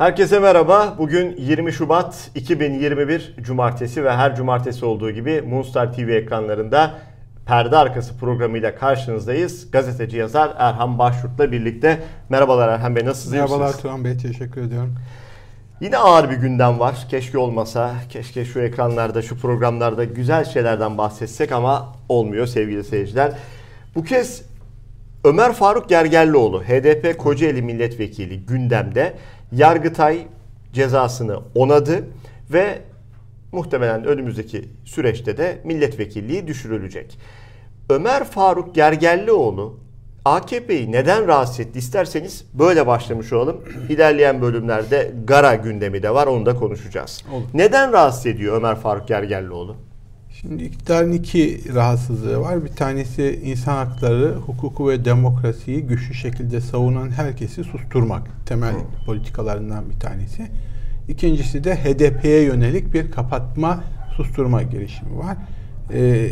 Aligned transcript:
Herkese 0.00 0.38
merhaba. 0.38 0.94
Bugün 0.98 1.36
20 1.36 1.72
Şubat 1.72 2.30
2021 2.34 3.34
Cumartesi 3.40 4.04
ve 4.04 4.12
her 4.12 4.36
cumartesi 4.36 4.84
olduğu 4.84 5.10
gibi 5.10 5.42
Moonstar 5.42 5.92
TV 5.92 6.08
ekranlarında 6.08 6.94
Perde 7.46 7.76
Arkası 7.76 8.18
programıyla 8.18 8.74
karşınızdayız. 8.74 9.70
Gazeteci 9.70 10.16
yazar 10.16 10.52
Erhan 10.58 10.98
Başyurt'la 10.98 11.52
birlikte. 11.52 12.02
Merhabalar 12.28 12.68
Erhan 12.68 12.96
Bey 12.96 13.04
nasılsınız? 13.04 13.32
Merhabalar 13.32 13.78
Turan 13.78 14.04
Bey 14.04 14.16
teşekkür 14.16 14.62
ediyorum. 14.62 14.94
Yine 15.80 15.98
ağır 15.98 16.30
bir 16.30 16.36
gündem 16.36 16.78
var. 16.78 17.06
Keşke 17.10 17.38
olmasa. 17.38 17.94
Keşke 18.08 18.44
şu 18.44 18.60
ekranlarda, 18.60 19.22
şu 19.22 19.38
programlarda 19.38 20.04
güzel 20.04 20.44
şeylerden 20.44 20.98
bahsetsek 20.98 21.52
ama 21.52 21.92
olmuyor 22.08 22.46
sevgili 22.46 22.84
seyirciler. 22.84 23.32
Bu 23.94 24.04
kez 24.04 24.42
Ömer 25.24 25.52
Faruk 25.52 25.88
Gergerlioğlu, 25.88 26.62
HDP 26.62 27.18
Kocaeli 27.18 27.62
Milletvekili 27.62 28.46
gündemde. 28.46 29.14
Yargıtay 29.52 30.26
cezasını 30.72 31.38
onadı 31.54 32.04
ve 32.52 32.78
muhtemelen 33.52 34.04
önümüzdeki 34.04 34.68
süreçte 34.84 35.36
de 35.36 35.60
milletvekilliği 35.64 36.46
düşürülecek. 36.46 37.18
Ömer 37.90 38.24
Faruk 38.24 38.74
Gergerlioğlu 38.74 39.78
AKP'yi 40.24 40.92
neden 40.92 41.26
rahatsız 41.26 41.60
etti 41.60 41.78
isterseniz 41.78 42.44
böyle 42.54 42.86
başlamış 42.86 43.32
olalım. 43.32 43.60
İlerleyen 43.88 44.42
bölümlerde 44.42 45.12
Gara 45.24 45.54
gündemi 45.54 46.02
de 46.02 46.14
var 46.14 46.26
onu 46.26 46.46
da 46.46 46.56
konuşacağız. 46.56 47.24
Olur. 47.32 47.44
Neden 47.54 47.92
rahatsız 47.92 48.26
ediyor 48.26 48.56
Ömer 48.56 48.76
Faruk 48.76 49.08
Gergerlioğlu? 49.08 49.76
Şimdi 50.40 50.64
iktidarın 50.64 51.12
iki 51.12 51.74
rahatsızlığı 51.74 52.40
var. 52.40 52.64
Bir 52.64 52.68
tanesi 52.68 53.40
insan 53.44 53.76
hakları, 53.76 54.34
hukuku 54.34 54.88
ve 54.88 55.04
demokrasiyi 55.04 55.80
güçlü 55.80 56.14
şekilde 56.14 56.60
savunan 56.60 57.10
herkesi 57.10 57.64
susturmak. 57.64 58.22
Temel 58.46 58.74
politikalarından 59.06 59.90
bir 59.90 60.00
tanesi. 60.00 60.46
İkincisi 61.08 61.64
de 61.64 61.74
HDP'ye 61.76 62.42
yönelik 62.42 62.94
bir 62.94 63.10
kapatma, 63.10 63.84
susturma 64.16 64.62
girişimi 64.62 65.18
var. 65.18 65.36
Ee, 65.92 66.30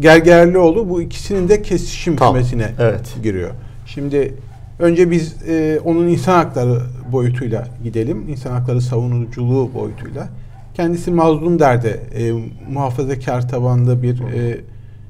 Gergerlioğlu 0.00 0.88
bu 0.88 1.02
ikisinin 1.02 1.48
de 1.48 1.62
kesişim 1.62 2.16
Tam, 2.16 2.34
kümesine 2.34 2.70
evet. 2.78 3.14
giriyor. 3.22 3.50
Şimdi 3.86 4.34
önce 4.78 5.10
biz 5.10 5.48
e, 5.48 5.80
onun 5.84 6.08
insan 6.08 6.34
hakları 6.34 6.80
boyutuyla 7.12 7.68
gidelim. 7.84 8.28
İnsan 8.28 8.50
hakları 8.50 8.80
savunuculuğu 8.80 9.74
boyutuyla. 9.74 10.28
Kendisi 10.74 11.10
Mazlum 11.10 11.58
Der'de 11.58 11.90
e, 11.90 12.32
muhafazakar 12.68 13.48
tabanlı 13.48 14.02
bir 14.02 14.20
e, 14.20 14.60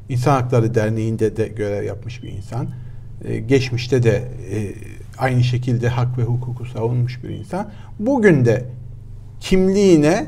insan 0.09 0.33
hakları 0.33 0.75
derneğinde 0.75 1.37
de 1.37 1.49
görev 1.49 1.85
yapmış 1.85 2.23
bir 2.23 2.29
insan. 2.29 2.69
E, 3.25 3.39
geçmişte 3.39 4.03
de 4.03 4.17
e, 4.51 4.75
aynı 5.19 5.45
şekilde 5.45 5.89
hak 5.89 6.19
ve 6.19 6.23
hukuku 6.23 6.67
savunmuş 6.67 7.25
bir 7.25 7.29
insan. 7.29 7.71
Bugün 7.99 8.45
de 8.45 8.65
kimliğine, 9.41 10.27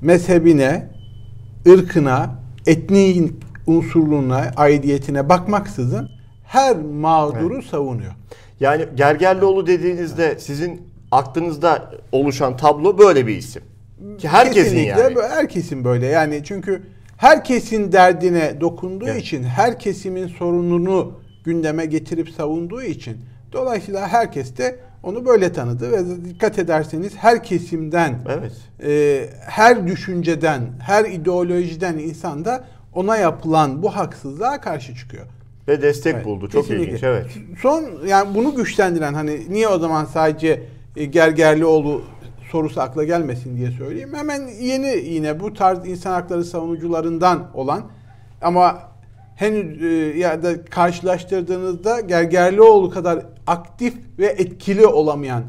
mezhebine, 0.00 0.88
ırkına, 1.68 2.34
etnik 2.66 3.32
unsurluğuna, 3.66 4.50
aidiyetine 4.56 5.28
bakmaksızın 5.28 6.10
her 6.44 6.76
mağduru 6.76 7.62
savunuyor. 7.62 8.12
Yani 8.60 8.86
Gergerlioğlu 8.96 9.66
dediğinizde 9.66 10.38
sizin 10.38 10.82
aklınızda 11.10 11.90
oluşan 12.12 12.56
tablo 12.56 12.98
böyle 12.98 13.26
bir 13.26 13.36
isim. 13.36 13.62
Ki 14.18 14.28
herkesin 14.28 14.62
Kesinlikle 14.64 15.00
yani. 15.02 15.14
böyle, 15.16 15.28
herkesin 15.28 15.84
böyle 15.84 16.06
yani 16.06 16.40
çünkü 16.44 16.82
herkesin 17.16 17.92
derdine 17.92 18.60
dokunduğu 18.60 19.08
Evet. 19.08 19.22
için 19.22 19.42
her 19.42 19.78
kesimin 19.78 20.26
sorununu 20.28 21.12
gündeme 21.44 21.86
getirip 21.86 22.30
savunduğu 22.30 22.82
için 22.82 23.16
dolayısıyla 23.52 24.08
herkes 24.08 24.56
de 24.58 24.78
onu 25.02 25.26
böyle 25.26 25.52
tanıdı 25.52 25.92
ve 25.92 26.24
dikkat 26.24 26.58
ederseniz 26.58 27.16
her 27.16 27.42
kesimden 27.44 28.14
Evet. 28.28 28.52
e, 28.84 29.24
her 29.40 29.86
düşünceden 29.86 30.62
her 30.80 31.04
ideolojiden 31.04 31.98
insan 31.98 32.44
da 32.44 32.64
ona 32.94 33.16
yapılan 33.16 33.82
bu 33.82 33.96
haksızlığa 33.96 34.60
karşı 34.60 34.94
çıkıyor. 34.94 35.26
Ve 35.68 35.82
destek 35.82 36.14
Evet, 36.14 36.24
buldu. 36.24 36.48
Çok 36.48 36.62
kesinlikle. 36.62 36.86
ilginç. 36.86 37.02
Evet. 37.02 37.26
Son 37.62 37.84
yani 38.06 38.34
bunu 38.34 38.54
güçlendiren 38.54 39.14
hani 39.14 39.40
niye 39.52 39.68
o 39.68 39.78
zaman 39.78 40.04
sadece 40.04 40.62
e, 40.96 41.04
Gergerlioğlu 41.04 42.02
sorusu 42.50 42.80
akla 42.80 43.04
gelmesin 43.04 43.56
diye 43.56 43.70
söyleyeyim. 43.70 44.14
Hemen 44.14 44.48
yeni 44.60 44.96
yine 45.04 45.40
bu 45.40 45.54
tarz 45.54 45.86
insan 45.88 46.12
hakları 46.12 46.44
savunucularından 46.44 47.50
olan 47.54 47.82
ama 48.42 48.78
henüz 49.36 49.82
e, 49.82 50.18
ya 50.18 50.42
da 50.42 50.64
karşılaştırdığınızda 50.64 52.00
Gergerlioğlu 52.00 52.90
kadar 52.90 53.26
aktif 53.46 53.94
ve 54.18 54.26
etkili 54.26 54.86
olamayan 54.86 55.42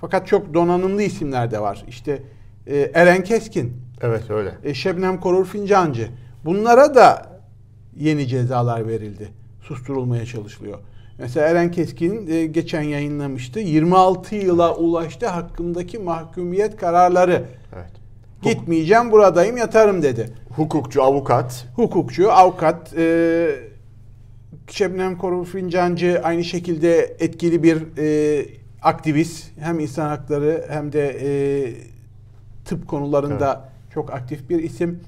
fakat 0.00 0.26
çok 0.26 0.54
donanımlı 0.54 1.02
isimler 1.02 1.50
de 1.50 1.60
var. 1.60 1.84
İşte 1.88 2.22
e, 2.66 2.90
Eren 2.94 3.24
Keskin, 3.24 3.72
Evet 4.00 4.30
öyle. 4.30 4.54
e, 4.64 4.74
Şebnem 4.74 5.20
Korur 5.20 5.46
Fincancı. 5.46 6.08
Bunlara 6.44 6.94
da 6.94 7.26
yeni 7.96 8.26
cezalar 8.26 8.88
verildi. 8.88 9.28
Susturulmaya 9.62 10.26
çalışılıyor. 10.26 10.78
Mesela 11.18 11.46
Eren 11.46 11.70
Keskin 11.70 12.26
e, 12.30 12.46
geçen 12.46 12.82
yayınlamıştı. 12.82 13.60
26 13.60 14.34
yıla 14.34 14.76
ulaştı 14.76 15.26
hakkımdaki 15.26 15.98
mahkumiyet 15.98 16.76
kararları. 16.76 17.44
Evet. 17.76 17.90
Gitmeyeceğim 18.42 19.12
buradayım 19.12 19.56
yatarım 19.56 20.02
dedi. 20.02 20.30
Hukukçu, 20.56 21.02
avukat. 21.02 21.66
Hukukçu, 21.76 22.32
avukat, 22.32 22.94
e, 22.96 23.72
Şebnem 24.68 25.18
Korur 25.18 25.46
Fincancı 25.46 26.20
aynı 26.24 26.44
şekilde 26.44 27.16
etkili 27.18 27.62
bir 27.62 27.82
e, 27.98 28.46
aktivist. 28.82 29.50
Hem 29.60 29.80
insan 29.80 30.08
hakları 30.08 30.64
hem 30.68 30.92
de 30.92 31.18
e, 31.22 31.30
tıp 32.64 32.88
konularında 32.88 33.68
çok 33.94 34.12
aktif 34.12 34.50
bir 34.50 34.62
isim. 34.62 35.00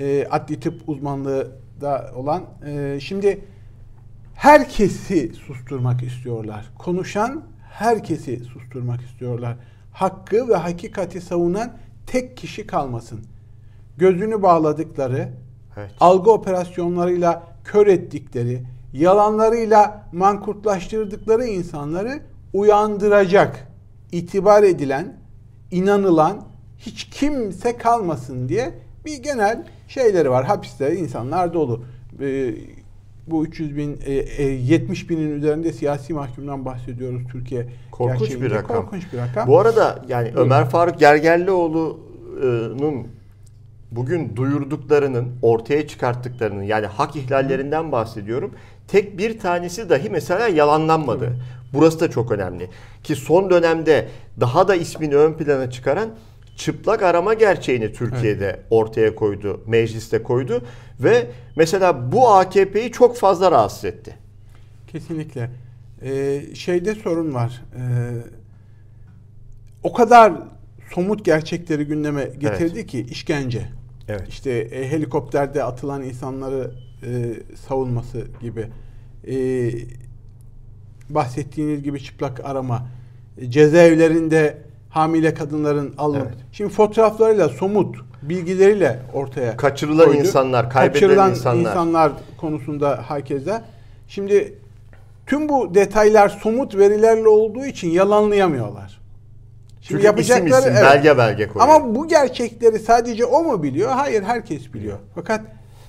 E, 0.00 0.26
adli 0.30 0.60
tıp 0.60 0.88
uzmanlığı 0.88 1.52
da 1.80 2.10
olan. 2.16 2.42
E, 2.66 2.98
şimdi 3.00 3.40
herkesi 4.36 5.32
susturmak 5.34 6.02
istiyorlar. 6.02 6.64
Konuşan 6.78 7.42
herkesi 7.72 8.44
susturmak 8.44 9.00
istiyorlar. 9.00 9.56
Hakkı 9.92 10.48
ve 10.48 10.54
hakikati 10.54 11.20
savunan 11.20 11.72
tek 12.06 12.36
kişi 12.36 12.66
kalmasın. 12.66 13.20
Gözünü 13.96 14.42
bağladıkları, 14.42 15.28
Evet. 15.76 15.90
algı 16.00 16.30
operasyonlarıyla 16.30 17.42
kör 17.64 17.86
ettikleri, 17.86 18.62
yalanlarıyla 18.92 20.08
mankurtlaştırdıkları 20.12 21.44
insanları 21.44 22.22
uyandıracak, 22.52 23.68
itibar 24.12 24.62
edilen, 24.62 25.16
inanılan 25.70 26.44
hiç 26.78 27.04
kimse 27.04 27.76
kalmasın 27.76 28.48
diye 28.48 28.74
bir 29.04 29.22
genel 29.22 29.64
şeyleri 29.88 30.30
var. 30.30 30.44
Hapiste 30.44 30.96
insanlar 30.96 31.54
dolu. 31.54 31.84
Ee, 32.20 32.54
bu 33.26 33.46
300 33.46 33.76
bin, 33.76 34.00
e, 34.06 34.12
e, 34.12 34.42
70 34.42 35.10
binin 35.10 35.30
üzerinde 35.30 35.72
siyasi 35.72 36.12
mahkumdan 36.12 36.64
bahsediyoruz 36.64 37.22
Türkiye. 37.32 37.66
Korkunç 37.90 38.30
bir 38.30 38.50
rakam. 38.50 38.76
Korkunç 38.76 39.12
bir 39.12 39.18
rakam. 39.18 39.48
Bu 39.48 39.60
arada 39.60 40.04
yani 40.08 40.32
Ömer 40.36 40.68
Faruk 40.68 40.98
Gergerlioğlu'nun 40.98 43.06
bugün 43.90 44.36
duyurduklarının, 44.36 45.28
ortaya 45.42 45.88
çıkarttıklarının 45.88 46.62
yani 46.62 46.86
hak 46.86 47.16
ihlallerinden 47.16 47.92
bahsediyorum. 47.92 48.50
Tek 48.88 49.18
bir 49.18 49.38
tanesi 49.38 49.90
dahi 49.90 50.10
mesela 50.10 50.48
yalanlanmadı. 50.48 51.32
Burası 51.72 52.00
da 52.00 52.10
çok 52.10 52.32
önemli. 52.32 52.70
Ki 53.04 53.16
son 53.16 53.50
dönemde 53.50 54.08
daha 54.40 54.68
da 54.68 54.74
ismini 54.74 55.16
ön 55.16 55.32
plana 55.32 55.70
çıkaran 55.70 56.08
çıplak 56.56 57.02
arama 57.02 57.34
gerçeğini 57.34 57.92
Türkiye'de 57.92 58.60
ortaya 58.70 59.14
koydu, 59.14 59.60
mecliste 59.66 60.22
koydu 60.22 60.62
ve 61.00 61.26
mesela 61.56 62.12
bu 62.12 62.28
AKP'yi 62.28 62.92
çok 62.92 63.16
fazla 63.16 63.50
rahatsız 63.50 63.84
etti. 63.84 64.14
Kesinlikle. 64.86 65.50
Ee, 66.02 66.42
şeyde 66.54 66.94
sorun 66.94 67.34
var. 67.34 67.62
Ee, 67.76 67.80
o 69.82 69.92
kadar 69.92 70.32
somut 70.94 71.24
gerçekleri 71.24 71.84
gündeme 71.84 72.24
getirdi 72.38 72.86
ki 72.86 73.06
işkence. 73.10 73.68
Evet. 74.08 74.28
İşte 74.28 74.50
e, 74.50 74.90
helikopterde 74.90 75.64
atılan 75.64 76.02
insanları 76.02 76.70
e, 77.02 77.34
savunması 77.56 78.26
gibi. 78.40 78.66
E, 79.28 79.36
bahsettiğiniz 81.10 81.82
gibi 81.82 82.02
çıplak 82.02 82.44
arama. 82.44 82.88
E, 83.38 83.50
cezaevlerinde 83.50 84.58
hamile 84.96 85.34
kadınların 85.34 85.94
alınıp. 85.98 86.26
Evet. 86.26 86.36
Şimdi 86.52 86.72
fotoğraflarıyla 86.72 87.48
somut 87.48 87.96
bilgileriyle 88.22 88.98
ortaya 89.14 89.56
Kaçırılan 89.56 90.06
koydu. 90.06 90.18
insanlar, 90.18 90.70
kaybedilen 90.70 91.00
Kaçırılan 91.00 91.30
insanlar. 91.30 91.70
insanlar 91.70 92.12
konusunda 92.36 93.04
herkese. 93.08 93.62
Şimdi 94.08 94.54
tüm 95.26 95.48
bu 95.48 95.74
detaylar 95.74 96.28
somut 96.28 96.76
verilerle 96.76 97.28
olduğu 97.28 97.64
için 97.64 97.88
yalanlayamıyorlar. 97.90 99.00
Şimdi 99.80 100.02
Çünkü 100.02 100.20
isim 100.20 100.46
isim, 100.46 100.62
evet. 100.66 100.82
belge 100.82 101.18
belge 101.18 101.48
koyuyor. 101.48 101.74
Ama 101.74 101.94
bu 101.94 102.08
gerçekleri 102.08 102.78
sadece 102.78 103.24
o 103.24 103.42
mu 103.42 103.62
biliyor? 103.62 103.90
Hayır 103.90 104.22
herkes 104.22 104.74
biliyor. 104.74 104.98
Fakat 105.14 105.40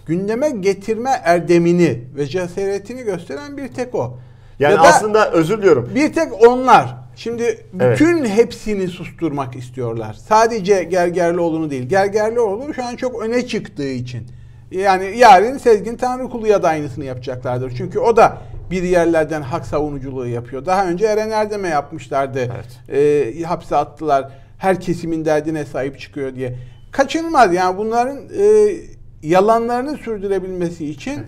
gündeme 0.06 0.50
getirme 0.50 1.22
erdemini 1.24 2.02
ve 2.16 2.26
cesaretini 2.28 3.04
gösteren 3.04 3.58
bir 3.58 3.68
tek 3.68 3.96
o. 3.96 4.18
Yani 4.60 4.74
Ya 4.74 4.78
da 4.78 4.88
aslında 4.88 5.32
özür 5.32 5.58
diliyorum. 5.58 5.92
bir 5.96 6.14
tek 6.14 6.48
onlar. 6.48 7.07
Şimdi 7.18 7.66
bütün 7.74 8.18
evet. 8.18 8.30
hepsini 8.30 8.88
susturmak 8.88 9.56
istiyorlar. 9.56 10.14
Sadece 10.14 10.84
Gergerlioğlu'nu 10.84 11.70
değil. 11.70 11.84
Gergerlioğlu 11.84 12.74
şu 12.74 12.86
an 12.86 12.96
çok 12.96 13.22
öne 13.22 13.48
çıktığı 13.48 13.90
için. 13.90 14.28
Yani 14.72 15.18
yarın 15.18 15.58
Sezgin 15.58 15.96
Tanrıkulu'ya 15.96 16.64
da 16.64 16.68
aynısını 16.68 17.06
yapacaklardır. 17.06 17.74
Çünkü 17.78 18.00
o 18.00 18.18
da 18.18 18.38
bir 18.72 18.84
yerlerden 18.84 19.42
hak 19.42 19.66
savunuculuğu 19.66 20.28
yapıyor. 20.28 20.66
Daha 20.66 20.88
önce 20.88 21.06
Eren 21.06 21.30
Erdem'e 21.30 21.68
yapmışlardı. 21.68 22.40
Evet. 22.40 23.00
E, 23.38 23.44
hapse 23.44 23.76
attılar. 23.76 24.30
Her 24.58 24.82
kesimin 24.82 25.26
derdine 25.26 25.66
sahip 25.66 26.00
çıkıyor 26.00 26.36
diye. 26.36 26.56
Kaçınılmaz 26.92 27.54
yani 27.54 27.78
bunların 27.78 28.18
e, 28.18 28.76
yalanlarını 29.24 29.98
sürdürebilmesi 29.98 30.86
için 30.86 31.20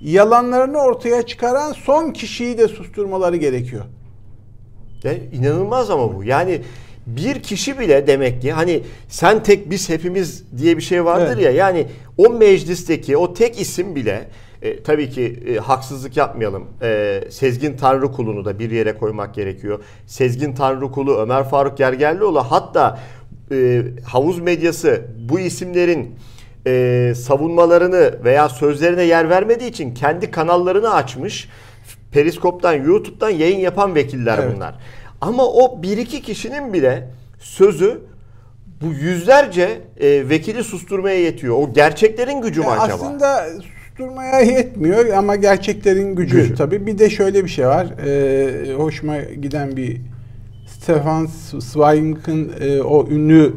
yalanlarını 0.00 0.78
ortaya 0.78 1.22
çıkaran 1.22 1.72
son 1.72 2.10
kişiyi 2.10 2.58
de 2.58 2.68
susturmaları 2.68 3.36
gerekiyor. 3.36 3.84
Yani 5.04 5.20
inanılmaz 5.32 5.90
ama 5.90 6.16
bu. 6.16 6.24
Yani 6.24 6.60
bir 7.06 7.42
kişi 7.42 7.78
bile 7.78 8.06
demek 8.06 8.42
ki 8.42 8.52
hani 8.52 8.82
sen 9.08 9.42
tek 9.42 9.70
biz 9.70 9.88
hepimiz 9.88 10.44
diye 10.58 10.76
bir 10.76 10.82
şey 10.82 11.04
vardır 11.04 11.34
evet. 11.34 11.44
ya 11.44 11.50
yani 11.50 11.86
o 12.18 12.30
meclisteki 12.30 13.16
o 13.16 13.34
tek 13.34 13.60
isim 13.60 13.94
bile 13.94 14.28
e, 14.62 14.82
tabii 14.82 15.10
ki 15.10 15.42
e, 15.48 15.56
haksızlık 15.56 16.16
yapmayalım. 16.16 16.66
E, 16.82 17.20
Sezgin 17.30 17.76
Tanrıkulu'nu 17.76 18.44
da 18.44 18.58
bir 18.58 18.70
yere 18.70 18.98
koymak 18.98 19.34
gerekiyor. 19.34 19.84
Sezgin 20.06 20.54
Tanrıkulu, 20.54 21.16
Ömer 21.16 21.44
Faruk 21.44 21.78
Gergerlioğlu 21.78 22.38
hatta 22.38 22.98
e, 23.52 23.82
havuz 24.04 24.38
medyası 24.38 25.02
bu 25.28 25.40
isimlerin 25.40 26.14
e, 26.66 27.12
savunmalarını 27.16 28.24
veya 28.24 28.48
sözlerine 28.48 29.02
yer 29.02 29.30
vermediği 29.30 29.70
için 29.70 29.94
kendi 29.94 30.30
kanallarını 30.30 30.94
açmış. 30.94 31.48
Periskop'tan, 32.12 32.74
YouTube'dan 32.74 33.30
yayın 33.30 33.58
yapan 33.58 33.94
vekiller 33.94 34.38
evet. 34.38 34.56
bunlar. 34.56 34.74
Ama 35.20 35.46
o 35.46 35.82
bir 35.82 35.96
iki 35.96 36.22
kişinin 36.22 36.72
bile 36.72 37.08
sözü 37.38 38.00
bu 38.80 38.86
yüzlerce 38.86 39.80
e, 40.00 40.28
vekili 40.28 40.64
susturmaya 40.64 41.20
yetiyor. 41.20 41.56
O 41.56 41.72
gerçeklerin 41.72 42.42
gücü 42.42 42.60
mü 42.60 42.66
yani 42.66 42.80
acaba? 42.80 42.94
Aslında 42.94 43.46
susturmaya 43.62 44.40
yetmiyor 44.40 45.08
ama 45.08 45.36
gerçeklerin 45.36 46.14
gücü, 46.14 46.36
gücü. 46.42 46.54
tabii. 46.54 46.86
Bir 46.86 46.98
de 46.98 47.10
şöyle 47.10 47.44
bir 47.44 47.50
şey 47.50 47.66
var. 47.66 47.86
E, 48.06 48.74
hoşuma 48.74 49.18
giden 49.18 49.76
bir 49.76 50.00
Stefan 50.66 51.28
Zweig'ın 51.58 52.52
e, 52.60 52.82
o 52.82 53.08
ünlü 53.08 53.54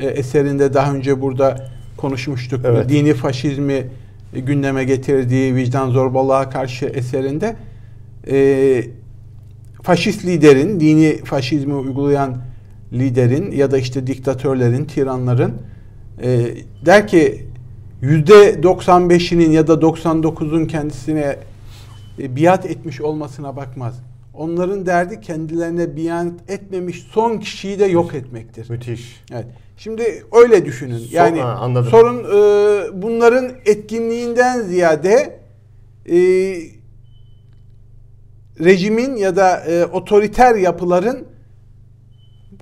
e, 0.00 0.06
eserinde 0.06 0.74
daha 0.74 0.94
önce 0.94 1.22
burada 1.22 1.68
konuşmuştuk. 1.96 2.60
Evet. 2.64 2.88
Dini 2.88 3.14
faşizmi 3.14 3.86
gündeme 4.32 4.84
getirdiği 4.84 5.54
vicdan 5.54 5.90
zorbalığa 5.90 6.50
karşı 6.50 6.86
eserinde 6.86 7.56
e, 8.30 8.84
faşist 9.82 10.24
liderin, 10.24 10.80
dini 10.80 11.24
faşizmi 11.24 11.74
uygulayan 11.74 12.36
liderin 12.92 13.50
ya 13.50 13.70
da 13.70 13.78
işte 13.78 14.06
diktatörlerin, 14.06 14.84
tiranların 14.84 15.52
e, 16.22 16.54
der 16.86 17.08
ki 17.08 17.46
yüzde 18.00 18.54
95'inin 18.54 19.50
ya 19.50 19.66
da 19.66 19.72
99'un 19.72 20.66
kendisine 20.66 21.36
e, 22.18 22.36
biat 22.36 22.66
etmiş 22.66 23.00
olmasına 23.00 23.56
bakmaz. 23.56 24.02
Onların 24.34 24.86
derdi 24.86 25.20
kendilerine 25.20 25.96
biat 25.96 26.32
etmemiş 26.48 26.98
son 26.98 27.38
kişiyi 27.38 27.78
de 27.78 27.84
yok 27.84 28.14
etmektir. 28.14 28.70
Müthiş. 28.70 29.22
Evet. 29.32 29.46
Şimdi 29.76 30.24
öyle 30.32 30.64
düşünün. 30.64 31.02
Yani 31.10 31.40
ha, 31.40 31.48
anladım. 31.48 31.90
sorun 31.90 32.18
e, 32.24 33.02
bunların 33.02 33.50
etkinliğinden 33.66 34.62
ziyade 34.62 35.40
e, 36.10 36.16
rejimin 38.60 39.16
ya 39.16 39.36
da 39.36 39.60
e, 39.60 39.84
otoriter 39.84 40.54
yapıların 40.54 41.26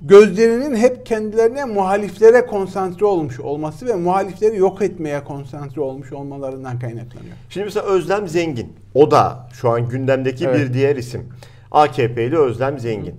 gözlerinin 0.01 0.75
hep 0.75 1.05
kendilerine 1.05 1.65
muhaliflere 1.65 2.45
konsantre 2.45 3.05
olmuş 3.05 3.39
olması 3.39 3.85
ve 3.85 3.93
muhalifleri 3.93 4.57
yok 4.57 4.81
etmeye 4.81 5.23
konsantre 5.23 5.81
olmuş 5.81 6.13
olmalarından 6.13 6.79
kaynaklanıyor. 6.79 7.35
Şimdi 7.49 7.65
mesela 7.65 7.85
Özlem 7.85 8.27
Zengin. 8.27 8.73
O 8.93 9.11
da 9.11 9.49
şu 9.53 9.69
an 9.69 9.89
gündemdeki 9.89 10.45
evet. 10.45 10.59
bir 10.59 10.73
diğer 10.73 10.95
isim. 10.95 11.29
AKP'li 11.71 12.37
Özlem 12.37 12.79
Zengin. 12.79 13.15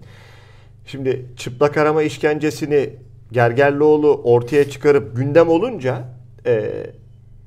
Şimdi 0.87 1.27
çıplak 1.37 1.77
arama 1.77 2.03
işkencesini 2.03 2.91
Gergerlioğlu 3.33 4.21
ortaya 4.25 4.71
çıkarıp 4.71 5.17
gündem 5.17 5.49
olunca 5.49 6.05
e, 6.47 6.71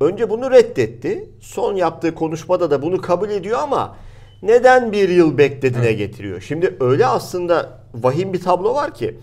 önce 0.01 0.29
bunu 0.29 0.51
reddetti. 0.51 1.29
Son 1.39 1.75
yaptığı 1.75 2.15
konuşmada 2.15 2.71
da 2.71 2.81
bunu 2.81 3.01
kabul 3.01 3.29
ediyor 3.29 3.59
ama 3.61 3.95
neden 4.41 4.91
bir 4.91 5.09
yıl 5.09 5.37
beklediğine 5.37 5.87
evet. 5.87 5.97
getiriyor. 5.97 6.41
Şimdi 6.41 6.77
öyle 6.79 7.05
aslında 7.05 7.79
vahim 7.93 8.33
bir 8.33 8.41
tablo 8.41 8.73
var 8.73 8.93
ki 8.93 9.15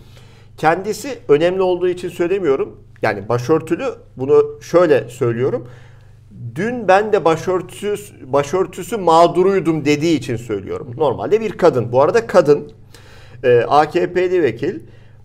kendisi 0.56 1.19
önemli 1.28 1.62
olduğu 1.62 1.88
için 1.88 2.08
söylemiyorum. 2.08 2.81
Yani 3.02 3.28
başörtülü 3.28 3.84
bunu 4.16 4.61
şöyle 4.62 5.08
söylüyorum. 5.08 5.69
Dün 6.55 6.88
ben 6.88 7.12
de 7.12 7.25
başörtüsü, 7.25 7.96
başörtüsü 8.32 8.96
mağduruydum 8.96 9.84
dediği 9.84 10.19
için 10.19 10.37
söylüyorum. 10.37 10.94
Normalde 10.96 11.40
bir 11.40 11.52
kadın. 11.52 11.93
Bu 11.93 12.02
arada 12.02 12.26
kadın 12.26 12.72
e, 13.44 13.61
AKP'li 13.69 14.43
vekil 14.43 14.81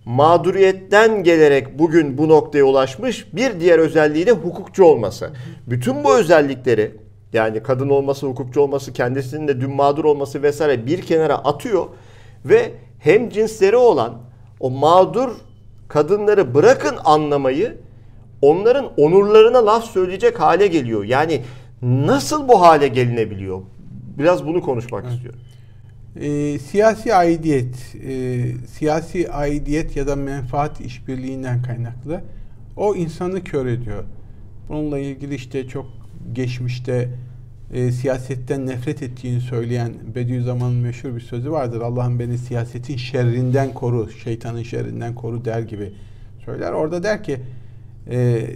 mağduriyetten 0.05 1.23
gelerek 1.23 1.79
bugün 1.79 2.17
bu 2.17 2.29
noktaya 2.29 2.63
ulaşmış. 2.63 3.27
Bir 3.33 3.59
diğer 3.59 3.79
özelliği 3.79 4.27
de 4.27 4.31
hukukçu 4.31 4.83
olması. 4.83 5.29
Bütün 5.67 6.03
bu 6.03 6.17
özellikleri 6.17 6.91
yani 7.33 7.63
kadın 7.63 7.89
olması, 7.89 8.27
hukukçu 8.27 8.61
olması, 8.61 8.93
kendisinin 8.93 9.47
de 9.47 9.61
dün 9.61 9.71
mağdur 9.71 10.05
olması 10.05 10.43
vesaire 10.43 10.85
bir 10.85 11.01
kenara 11.01 11.35
atıyor 11.35 11.85
ve 12.45 12.71
hem 12.99 13.29
cinsleri 13.29 13.75
olan 13.75 14.13
o 14.59 14.69
mağdur 14.69 15.29
kadınları 15.87 16.55
bırakın 16.55 16.97
anlamayı 17.05 17.77
onların 18.41 18.91
onurlarına 18.97 19.65
laf 19.65 19.83
söyleyecek 19.85 20.39
hale 20.39 20.67
geliyor. 20.67 21.03
Yani 21.03 21.41
nasıl 21.81 22.47
bu 22.47 22.61
hale 22.61 22.87
gelinebiliyor? 22.87 23.61
Biraz 24.17 24.45
bunu 24.45 24.61
konuşmak 24.61 25.03
evet. 25.03 25.15
istiyorum. 25.15 25.39
E, 26.15 26.59
siyasi 26.59 27.15
aidiyet, 27.15 27.95
e, 28.07 28.43
siyasi 28.67 29.31
aidiyet 29.31 29.95
ya 29.95 30.07
da 30.07 30.15
menfaat 30.15 30.81
işbirliğinden 30.81 31.61
kaynaklı 31.61 32.21
o 32.77 32.95
insanı 32.95 33.43
kör 33.43 33.65
ediyor. 33.65 34.03
Bununla 34.69 34.99
ilgili 34.99 35.35
işte 35.35 35.67
çok 35.67 35.98
geçmişte 36.33 37.09
e, 37.73 37.91
siyasetten 37.91 38.67
nefret 38.67 39.03
ettiğini 39.03 39.41
söyleyen 39.41 39.93
Bediüzzaman'ın 40.15 40.75
meşhur 40.75 41.15
bir 41.15 41.21
sözü 41.21 41.51
vardır. 41.51 41.81
Allah'ım 41.81 42.19
beni 42.19 42.37
siyasetin 42.37 42.97
şerrinden 42.97 43.73
koru, 43.73 44.09
şeytanın 44.11 44.63
şerrinden 44.63 45.15
koru 45.15 45.45
der 45.45 45.59
gibi 45.59 45.93
söyler. 46.45 46.71
Orada 46.71 47.03
der 47.03 47.23
ki 47.23 47.37
e, 48.11 48.47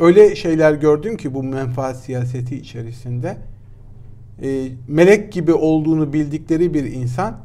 öyle 0.00 0.36
şeyler 0.36 0.72
gördüm 0.72 1.16
ki 1.16 1.34
bu 1.34 1.42
menfaat 1.42 1.96
siyaseti 1.96 2.56
içerisinde 2.56 3.36
e, 4.42 4.68
melek 4.88 5.32
gibi 5.32 5.52
olduğunu 5.52 6.12
bildikleri 6.12 6.74
bir 6.74 6.84
insan 6.84 7.40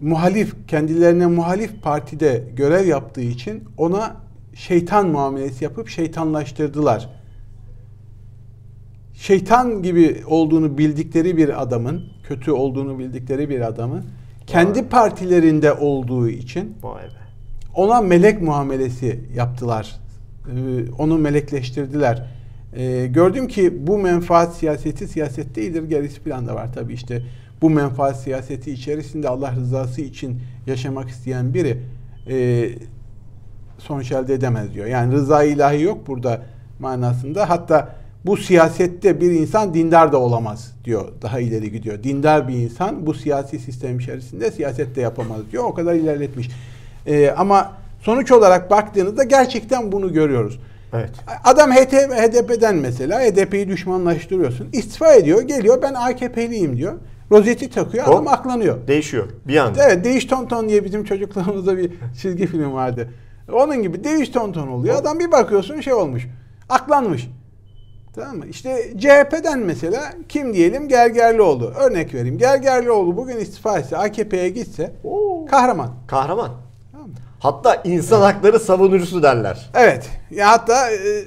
muhalif, 0.00 0.68
kendilerine 0.68 1.26
muhalif 1.26 1.82
partide 1.82 2.44
görev 2.56 2.86
yaptığı 2.86 3.20
için 3.20 3.64
ona 3.76 4.16
şeytan 4.54 5.08
muamelesi 5.08 5.64
yapıp 5.64 5.88
şeytanlaştırdılar. 5.88 7.10
Şeytan 9.14 9.82
gibi 9.82 10.22
olduğunu 10.26 10.78
bildikleri 10.78 11.36
bir 11.36 11.62
adamın, 11.62 12.04
kötü 12.22 12.50
olduğunu 12.50 12.98
bildikleri 12.98 13.48
bir 13.48 13.60
adamın 13.60 14.04
kendi 14.46 14.78
Vay. 14.78 14.88
partilerinde 14.88 15.72
olduğu 15.72 16.28
için 16.28 16.76
ona 17.74 18.00
melek 18.00 18.42
muamelesi 18.42 19.20
yaptılar. 19.34 19.96
Ee, 20.46 20.92
onu 20.98 21.18
melekleştirdiler. 21.18 22.26
Ee, 22.76 23.06
gördüm 23.06 23.48
ki 23.48 23.86
bu 23.86 23.98
menfaat 23.98 24.54
siyaseti 24.54 25.08
siyaset 25.08 25.56
değildir. 25.56 25.82
Gerisi 25.82 26.20
planda 26.20 26.54
var 26.54 26.72
tabii 26.74 26.92
işte. 26.94 27.22
Bu 27.62 27.70
menfaat 27.70 28.20
siyaseti 28.20 28.72
içerisinde 28.72 29.28
Allah 29.28 29.52
rızası 29.56 30.00
için 30.00 30.40
yaşamak 30.66 31.08
isteyen 31.08 31.54
biri 31.54 31.78
e, 32.28 32.68
sonuç 33.84 34.12
elde 34.12 34.34
edemez 34.34 34.74
diyor. 34.74 34.86
Yani 34.86 35.14
rıza 35.14 35.44
ilahi 35.44 35.82
yok 35.82 36.06
burada 36.06 36.42
manasında. 36.80 37.50
Hatta 37.50 37.88
bu 38.26 38.36
siyasette 38.36 39.20
bir 39.20 39.30
insan 39.30 39.74
dindar 39.74 40.12
da 40.12 40.18
olamaz 40.18 40.72
diyor. 40.84 41.08
Daha 41.22 41.40
ileri 41.40 41.72
gidiyor. 41.72 42.02
Dindar 42.02 42.48
bir 42.48 42.54
insan 42.54 43.06
bu 43.06 43.14
siyasi 43.14 43.58
sistem 43.58 43.98
içerisinde 43.98 44.50
siyasette 44.50 45.00
yapamaz 45.00 45.40
diyor. 45.52 45.64
O 45.64 45.74
kadar 45.74 45.94
ilerletmiş. 45.94 46.50
Ee, 47.06 47.30
ama 47.30 47.72
sonuç 48.00 48.32
olarak 48.32 48.70
baktığınızda 48.70 49.24
gerçekten 49.24 49.92
bunu 49.92 50.12
görüyoruz. 50.12 50.60
Evet. 50.92 51.10
Adam 51.44 51.70
HDP'den 51.70 52.76
mesela 52.76 53.20
HDP'yi 53.20 53.68
düşmanlaştırıyorsun. 53.68 54.68
İstifa 54.72 55.14
ediyor, 55.14 55.42
geliyor 55.42 55.82
ben 55.82 55.94
AKP'liyim 55.94 56.76
diyor. 56.76 56.92
Rozeti 57.32 57.70
takıyor, 57.70 58.04
adam 58.08 58.28
aklanıyor. 58.28 58.88
Değişiyor 58.88 59.28
bir 59.48 59.56
anda. 59.56 59.84
Evet, 59.88 60.04
Değiş 60.04 60.24
Tonton 60.24 60.68
diye 60.68 60.84
bizim 60.84 61.04
çocukluğumuzda 61.04 61.78
bir 61.78 61.90
çizgi 62.22 62.46
film 62.46 62.72
vardı. 62.72 63.08
Onun 63.52 63.82
gibi 63.82 64.04
Değiş 64.04 64.28
Tonton 64.28 64.68
oluyor. 64.68 64.96
Adam 64.96 65.18
bir 65.18 65.32
bakıyorsun 65.32 65.80
şey 65.80 65.92
olmuş. 65.92 66.26
Aklanmış. 66.68 67.28
Tamam 68.14 68.36
mı? 68.36 68.46
İşte 68.46 68.92
CHP'den 68.98 69.58
mesela 69.58 70.12
kim 70.28 70.54
diyelim 70.54 70.88
Gergerlioğlu. 70.88 71.72
Örnek 71.76 72.14
vereyim. 72.14 72.38
Gergerlioğlu 72.38 73.16
bugün 73.16 73.36
istifa 73.36 73.78
etse 73.78 73.96
AKP'ye 73.96 74.48
gitse 74.48 74.92
Oo. 75.04 75.46
kahraman. 75.50 75.90
Kahraman. 76.06 76.50
Tamam 76.92 77.08
mı? 77.08 77.14
Hatta 77.38 77.74
insan 77.84 78.20
hakları 78.20 78.60
savunucusu 78.60 79.22
derler. 79.22 79.70
Evet. 79.74 80.10
Ya 80.30 80.50
hatta 80.50 80.90
e, 80.90 81.24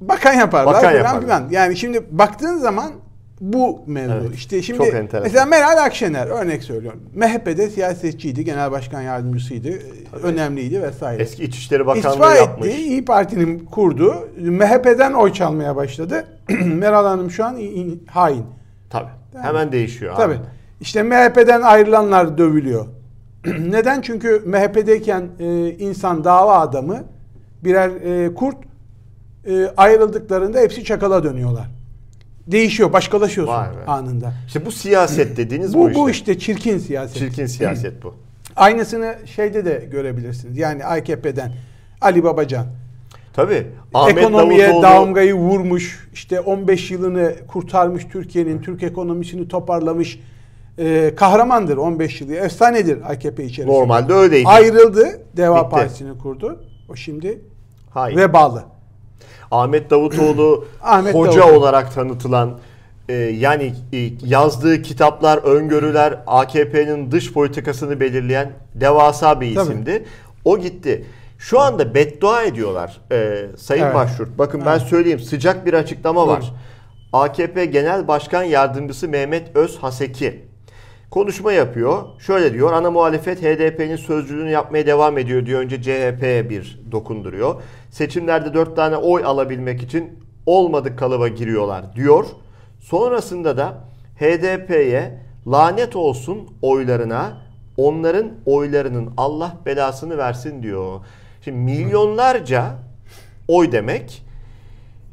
bakan 0.00 0.32
yaparlar 0.32 0.74
Bakan 0.74 0.92
yaparlar. 0.92 1.42
Yani 1.50 1.76
şimdi 1.76 2.04
baktığın 2.10 2.58
zaman 2.58 2.92
bu 3.40 3.80
mevzu. 3.86 4.14
Evet. 4.14 4.34
İşte 4.34 4.62
şimdi 4.62 4.78
Çok 4.78 4.86
enteresan. 4.86 5.22
mesela 5.22 5.46
Meral 5.46 5.84
Akşener 5.84 6.26
örnek 6.26 6.62
söylüyorum. 6.62 7.00
MHP'de 7.14 7.70
siyasetçiydi, 7.70 8.44
genel 8.44 8.70
başkan 8.70 9.02
yardımcısıydı, 9.02 9.68
önemliydi 10.22 10.82
vesaire. 10.82 11.22
Eski 11.22 11.44
İçişleri 11.44 11.86
Bakanlığı 11.86 12.08
İstifa 12.08 12.34
yapmış. 12.34 12.68
etti, 12.68 12.78
İyi 12.82 13.04
Parti'nin 13.04 13.58
kurdu. 13.58 14.28
MHP'den 14.38 15.12
oy 15.12 15.32
çalmaya 15.32 15.76
başladı. 15.76 16.24
Meral 16.64 17.04
Hanım 17.04 17.30
şu 17.30 17.44
an 17.44 17.58
hain. 18.06 18.44
Tabii. 18.90 19.10
Yani. 19.34 19.46
Hemen 19.46 19.72
değişiyor. 19.72 20.12
abi. 20.12 20.16
Tabii. 20.20 20.36
İşte 20.80 21.02
MHP'den 21.02 21.62
ayrılanlar 21.62 22.38
dövülüyor. 22.38 22.86
Neden? 23.58 24.00
Çünkü 24.00 24.42
MHP'deyken 24.46 25.28
e, 25.40 25.70
insan 25.70 26.24
dava 26.24 26.58
adamı 26.60 27.04
birer 27.64 27.90
e, 27.90 28.34
kurt 28.34 28.56
e, 29.46 29.66
ayrıldıklarında 29.76 30.58
hepsi 30.58 30.84
çakala 30.84 31.24
dönüyorlar. 31.24 31.77
Değişiyor, 32.52 32.92
başkalaşıyorsun 32.92 33.54
Vay 33.54 33.66
be. 33.68 33.84
anında. 33.86 34.32
İşte 34.46 34.66
bu 34.66 34.72
siyaset 34.72 35.36
dediğiniz 35.36 35.74
bu, 35.74 35.78
Bu, 35.78 35.88
işte. 35.88 36.00
bu 36.00 36.10
işte 36.10 36.38
çirkin 36.38 36.78
siyaset. 36.78 37.16
Çirkin 37.16 37.46
siyaset 37.46 38.02
bu. 38.02 38.14
Aynısını 38.56 39.14
şeyde 39.36 39.64
de 39.64 39.88
görebilirsiniz. 39.90 40.58
Yani 40.58 40.84
AKP'den 40.84 41.52
Ali 42.00 42.24
Babacan. 42.24 42.66
Tabii. 43.32 43.66
Ahmet 43.94 44.18
ekonomiye 44.18 44.64
Davutoğlu 44.68 44.82
damgayı 44.82 45.34
vurmuş, 45.34 46.08
işte 46.14 46.40
15 46.40 46.90
yılını 46.90 47.34
kurtarmış 47.48 48.04
Türkiye'nin, 48.12 48.62
Türk 48.62 48.82
ekonomisini 48.82 49.48
toparlamış 49.48 50.20
e, 50.78 51.14
kahramandır 51.16 51.76
15 51.76 52.20
yılı, 52.20 52.34
efsanedir 52.34 53.10
AKP 53.10 53.44
içerisinde. 53.44 53.76
normalde 53.78 54.12
öyleydi. 54.12 54.48
Ayrıldı, 54.48 55.20
Deva 55.36 55.60
Bitti. 55.60 55.70
Partisi'ni 55.70 56.18
kurdu. 56.18 56.64
O 56.88 56.96
şimdi 56.96 57.40
Hayır. 57.90 58.16
vebalı. 58.16 58.64
Ahmet 59.50 59.90
Davutoğlu 59.90 60.64
Ahmet 60.82 61.14
hoca 61.14 61.32
Davutoğlu. 61.40 61.58
olarak 61.58 61.94
tanıtılan 61.94 62.58
e, 63.08 63.14
yani 63.14 63.74
e, 63.92 64.10
yazdığı 64.24 64.82
kitaplar, 64.82 65.38
öngörüler 65.38 66.18
AKP'nin 66.26 67.10
dış 67.10 67.32
politikasını 67.32 68.00
belirleyen 68.00 68.52
devasa 68.74 69.40
bir 69.40 69.54
Tabii. 69.54 69.64
isimdi. 69.64 70.04
O 70.44 70.58
gitti. 70.58 71.04
Şu 71.38 71.60
anda 71.60 71.94
beddua 71.94 72.42
ediyorlar 72.42 73.00
e, 73.12 73.46
Sayın 73.56 73.84
Evet. 73.84 73.94
Başyurt. 73.94 74.38
Bakın 74.38 74.62
ben 74.66 74.78
Evet. 74.78 74.82
söyleyeyim 74.88 75.20
sıcak 75.20 75.66
bir 75.66 75.74
açıklama 75.74 76.28
var. 76.28 76.40
Buyurun. 76.40 76.56
AKP 77.12 77.64
Genel 77.64 78.08
Başkan 78.08 78.42
Yardımcısı 78.42 79.08
Mehmet 79.08 79.56
Öz 79.56 79.78
Haseki 79.78 80.47
konuşma 81.10 81.52
yapıyor. 81.52 82.04
Şöyle 82.18 82.52
diyor. 82.52 82.72
Ana 82.72 82.90
muhalefet 82.90 83.42
HDP'nin 83.42 83.96
sözcülüğünü 83.96 84.50
yapmaya 84.50 84.86
devam 84.86 85.18
ediyor 85.18 85.46
diyor. 85.46 85.60
Önce 85.60 85.82
CHP'ye 85.82 86.50
bir 86.50 86.80
dokunduruyor. 86.92 87.62
Seçimlerde 87.90 88.54
4 88.54 88.76
tane 88.76 88.96
oy 88.96 89.24
alabilmek 89.24 89.82
için 89.82 90.18
olmadık 90.46 90.98
kalıba 90.98 91.28
giriyorlar 91.28 91.96
diyor. 91.96 92.26
Sonrasında 92.80 93.56
da 93.56 93.84
HDP'ye 94.16 95.22
lanet 95.46 95.96
olsun 95.96 96.48
oylarına 96.62 97.48
onların 97.76 98.30
oylarının 98.46 99.12
Allah 99.16 99.56
belasını 99.66 100.18
versin 100.18 100.62
diyor. 100.62 101.00
Şimdi 101.44 101.58
milyonlarca 101.58 102.74
oy 103.48 103.72
demek 103.72 104.24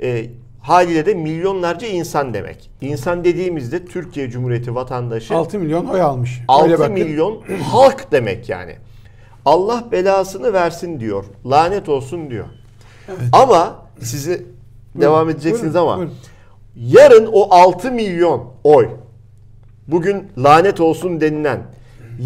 e, 0.01 0.25
haliyle 0.65 1.05
de 1.05 1.13
milyonlarca 1.13 1.87
insan 1.87 2.33
demek. 2.33 2.69
İnsan 2.81 3.23
dediğimizde 3.23 3.85
Türkiye 3.85 4.29
Cumhuriyeti 4.29 4.75
vatandaşı 4.75 5.35
6 5.35 5.59
milyon 5.59 5.85
oy 5.85 6.01
almış. 6.01 6.41
6 6.47 6.65
Öyle 6.65 6.79
bakın. 6.79 6.93
milyon 6.93 7.43
halk 7.63 8.11
demek 8.11 8.49
yani. 8.49 8.75
Allah 9.45 9.83
belasını 9.91 10.53
versin 10.53 10.99
diyor. 10.99 11.25
Lanet 11.45 11.89
olsun 11.89 12.29
diyor. 12.29 12.45
Ama 13.31 13.85
sizi 14.01 14.45
devam 14.95 15.29
edeceksiniz 15.29 15.73
buyurun, 15.73 15.89
ama 15.89 15.97
buyurun. 15.97 16.13
yarın 16.75 17.29
o 17.33 17.55
6 17.55 17.91
milyon 17.91 18.53
oy 18.63 18.89
bugün 19.87 20.27
lanet 20.37 20.79
olsun 20.79 21.21
denilen 21.21 21.61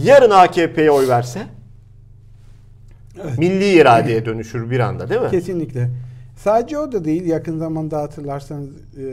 yarın 0.04 0.32
AKP'ye 0.32 0.92
oy 0.92 1.08
verse 1.08 1.42
milli 3.38 3.66
iradeye 3.66 4.26
dönüşür 4.26 4.72
bir 4.72 4.80
anda 4.80 5.10
değil 5.10 5.22
mi? 5.22 5.32
Kesinlikle. 5.32 5.90
Sadece 6.44 6.78
o 6.78 6.92
da 6.92 7.06
değil. 7.06 7.26
Yakın 7.26 7.60
zamanda 7.60 8.02
hatırlarsanız 8.02 8.70
e, 8.98 9.04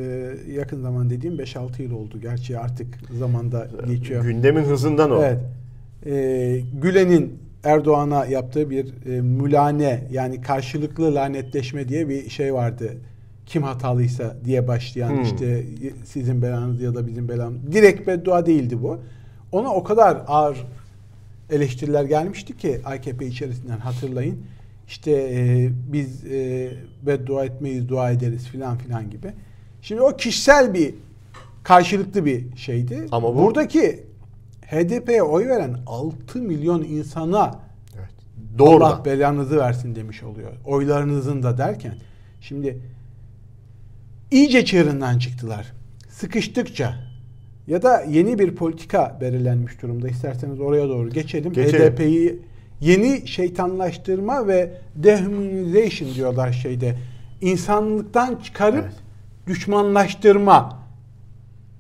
yakın 0.52 0.83
zaman 0.83 1.11
dediğim 1.11 1.37
5-6 1.37 1.83
yıl 1.83 1.92
oldu. 1.92 2.21
Gerçi 2.21 2.59
artık 2.59 2.87
zamanda 3.18 3.68
geçiyor. 3.87 4.25
Gündemin 4.25 4.62
hızından 4.62 5.11
o. 5.11 5.23
Evet. 5.23 5.38
Ee, 6.06 6.61
Gülen'in 6.83 7.38
Erdoğan'a 7.64 8.26
yaptığı 8.26 8.71
bir 8.71 9.06
e, 9.06 9.21
mülane 9.21 10.04
yani 10.11 10.40
karşılıklı 10.40 11.14
lanetleşme 11.14 11.88
diye 11.88 12.09
bir 12.09 12.30
şey 12.30 12.54
vardı. 12.54 12.92
Kim 13.47 13.62
hatalıysa 13.62 14.37
diye 14.45 14.68
başlayan 14.68 15.11
Hmm. 15.11 15.23
işte 15.23 15.64
sizin 16.04 16.42
belanız 16.42 16.80
ya 16.80 16.95
da 16.95 17.06
bizim 17.06 17.28
belamız. 17.28 17.73
Direkt 17.73 18.06
beddua 18.06 18.47
değildi 18.47 18.83
bu. 18.83 18.99
Ona 19.52 19.68
o 19.68 19.85
kadar 19.85 20.18
ağır 20.26 20.66
eleştiriler 21.50 22.04
gelmişti 22.04 22.56
ki 22.56 22.80
AKP 22.85 23.26
içerisinden 23.26 23.78
hatırlayın. 23.78 24.38
İşte 24.88 25.11
e, 25.12 25.71
biz 25.93 26.25
e, 26.25 26.71
beddua 27.02 27.45
etmeyiz, 27.45 27.88
dua 27.88 28.11
ederiz 28.11 28.45
filan 28.47 28.78
filan 28.78 29.11
gibi. 29.11 29.33
Şimdi 29.83 30.00
o 30.00 30.16
kişisel 30.16 30.75
bir 30.75 30.95
karşılıklı 31.62 32.25
bir 32.25 32.57
şeydi. 32.57 33.07
Ama 33.12 33.35
bu- 33.35 33.38
buradaki 33.43 34.05
HDP'ye 34.66 35.23
oy 35.23 35.49
veren 35.49 35.76
6 35.87 36.38
milyon 36.38 36.83
insana 36.85 37.59
Evet. 37.99 38.11
Doğrudan. 38.59 38.90
Allah 38.90 39.05
belanızı 39.05 39.57
versin 39.57 39.95
demiş 39.95 40.23
oluyor. 40.23 40.52
Oylarınızın 40.64 41.43
da 41.43 41.59
derken. 41.59 41.95
Şimdi 42.40 42.78
iyice 44.31 44.64
çığırından 44.64 45.19
çıktılar. 45.19 45.73
Sıkıştıkça 46.09 46.95
ya 47.66 47.83
da 47.83 48.02
yeni 48.02 48.38
bir 48.38 48.55
politika 48.55 49.19
belirlenmiş 49.21 49.83
durumda. 49.83 50.09
İsterseniz 50.09 50.61
oraya 50.61 50.88
doğru 50.88 51.11
geçelim. 51.11 51.52
Geçelim. 51.52 51.93
HDP'yi 51.93 52.38
yeni 52.80 53.28
şeytanlaştırma 53.28 54.47
ve 54.47 54.71
dehumanization 54.95 56.14
diyorlar 56.14 56.52
şeyde. 56.52 56.95
İnsanlıktan 57.40 58.37
çıkarıp 58.45 58.85
Evet. 58.85 58.95
düşmanlaştırma 59.47 60.78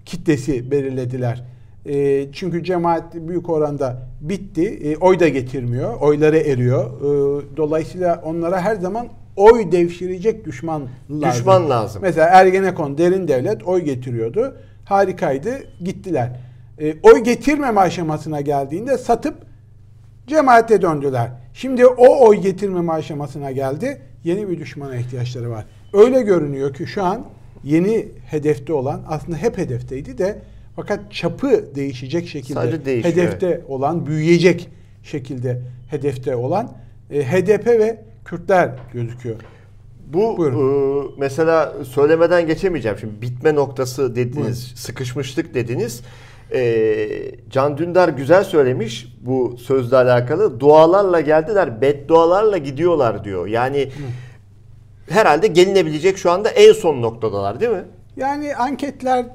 kitlesi 0.04 0.70
belirlediler. 0.70 1.44
E, 1.86 2.26
çünkü 2.32 2.64
cemaat 2.64 3.14
büyük 3.14 3.50
oranda 3.50 4.02
bitti. 4.20 4.80
E, 4.84 4.96
oy 4.96 5.20
da 5.20 5.28
getirmiyor. 5.28 6.00
Oyları 6.00 6.38
eriyor. 6.38 6.84
E, 6.86 7.56
dolayısıyla 7.56 8.22
onlara 8.24 8.60
her 8.60 8.76
zaman 8.76 9.08
oy 9.36 9.72
devşirecek 9.72 10.44
düşman 10.44 10.82
lazım. 11.10 11.40
Düşman 11.40 11.70
lazım. 11.70 12.02
Mesela 12.02 12.28
Ergenekon 12.28 12.98
derin 12.98 13.28
devlet 13.28 13.62
oy 13.62 13.80
getiriyordu. 13.80 14.56
Harikaydı. 14.84 15.50
Gittiler. 15.84 16.40
E, 16.80 16.94
oy 17.02 17.24
getirmeme 17.24 17.80
aşamasına 17.80 18.40
geldiğinde 18.40 18.98
satıp 18.98 19.34
cemaate 20.26 20.82
döndüler. 20.82 21.30
Şimdi 21.54 21.86
o 21.86 22.28
oy 22.28 22.36
getirmeme 22.36 22.92
aşamasına 22.92 23.50
geldi. 23.50 24.00
Yeni 24.24 24.48
bir 24.48 24.58
düşmana 24.58 24.96
ihtiyaçları 24.96 25.50
var. 25.50 25.64
Öyle 25.92 26.22
görünüyor 26.22 26.74
ki 26.74 26.86
şu 26.86 27.04
an 27.04 27.26
yeni 27.64 28.08
hedefte 28.26 28.72
olan 28.72 29.02
aslında 29.08 29.36
hep 29.36 29.58
hedefteydi 29.58 30.18
de 30.18 30.38
fakat 30.76 31.12
çapı 31.12 31.74
değişecek 31.74 32.28
şekilde 32.28 32.60
hedefte 33.02 33.60
olan, 33.68 34.06
büyüyecek 34.06 34.68
şekilde 35.02 35.60
hedefte 35.90 36.36
olan 36.36 36.72
e, 37.10 37.22
HDP 37.22 37.66
ve 37.66 38.02
Kürtler 38.24 38.70
gözüküyor. 38.92 39.36
Bu 40.12 40.36
Buyurun. 40.36 41.08
e, 41.08 41.14
mesela 41.18 41.72
söylemeden 41.84 42.46
geçemeyeceğim. 42.46 42.98
Şimdi 42.98 43.22
bitme 43.22 43.54
noktası 43.54 44.16
dediniz, 44.16 44.36
Buyurun. 44.36 44.52
sıkışmışlık 44.74 45.54
dediniz. 45.54 46.02
E, 46.52 47.08
Can 47.50 47.78
Dündar 47.78 48.08
güzel 48.08 48.44
söylemiş 48.44 49.16
bu 49.20 49.56
sözle 49.58 49.96
alakalı. 49.96 50.60
Dualarla 50.60 51.20
geldiler, 51.20 51.80
beddualarla 51.80 52.58
gidiyorlar 52.58 53.24
diyor. 53.24 53.46
Yani 53.46 53.88
herhalde 55.08 55.46
gelinebilecek 55.46 56.18
şu 56.18 56.30
anda 56.30 56.48
en 56.48 56.72
son 56.72 57.02
noktadalar 57.02 57.60
değil 57.60 57.72
mi? 57.72 57.84
Yani 58.16 58.56
anketler 58.56 59.26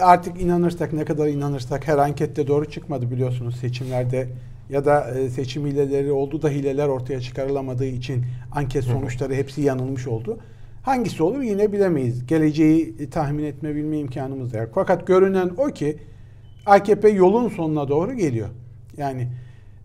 artık 0.00 0.40
inanırsak 0.40 0.92
ne 0.92 1.04
kadar 1.04 1.26
inanırsak 1.26 1.88
her 1.88 1.98
ankette 1.98 2.46
doğru 2.46 2.70
çıkmadı 2.70 3.10
biliyorsunuz 3.10 3.56
seçimlerde 3.56 4.28
ya 4.70 4.84
da 4.84 5.10
e, 5.10 5.30
seçim 5.30 5.66
hileleri 5.66 6.12
oldu 6.12 6.42
da 6.42 6.48
hileler 6.48 6.88
ortaya 6.88 7.20
çıkarılamadığı 7.20 7.86
için 7.86 8.24
anket 8.52 8.84
sonuçları 8.84 9.34
hepsi 9.34 9.62
yanılmış 9.62 10.06
oldu. 10.06 10.38
Hangisi 10.82 11.22
olur 11.22 11.42
yine 11.42 11.72
bilemeyiz. 11.72 12.26
Geleceği 12.26 13.10
tahmin 13.10 13.44
etme 13.44 13.74
bilme 13.74 13.98
imkanımız 13.98 14.52
da 14.52 14.58
yok. 14.58 14.70
Fakat 14.74 15.06
görünen 15.06 15.50
o 15.56 15.66
ki 15.66 15.98
AKP 16.66 17.08
yolun 17.08 17.48
sonuna 17.48 17.88
doğru 17.88 18.14
geliyor. 18.14 18.48
Yani 18.96 19.28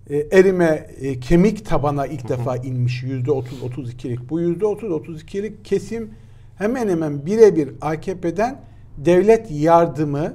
e, 0.09 0.17
erime 0.17 0.87
e, 1.01 1.19
kemik 1.19 1.65
tabana 1.65 2.07
ilk 2.07 2.29
defa 2.29 2.57
inmiş 2.57 3.03
yüzde 3.03 3.31
30-32'lik. 3.31 4.29
Bu 4.29 4.39
yüzde 4.39 4.65
30-32'lik 4.65 5.65
kesim 5.65 6.09
hemen 6.57 6.89
hemen 6.89 7.25
birebir 7.25 7.69
AKP'den 7.81 8.61
devlet 8.97 9.51
yardımı 9.51 10.33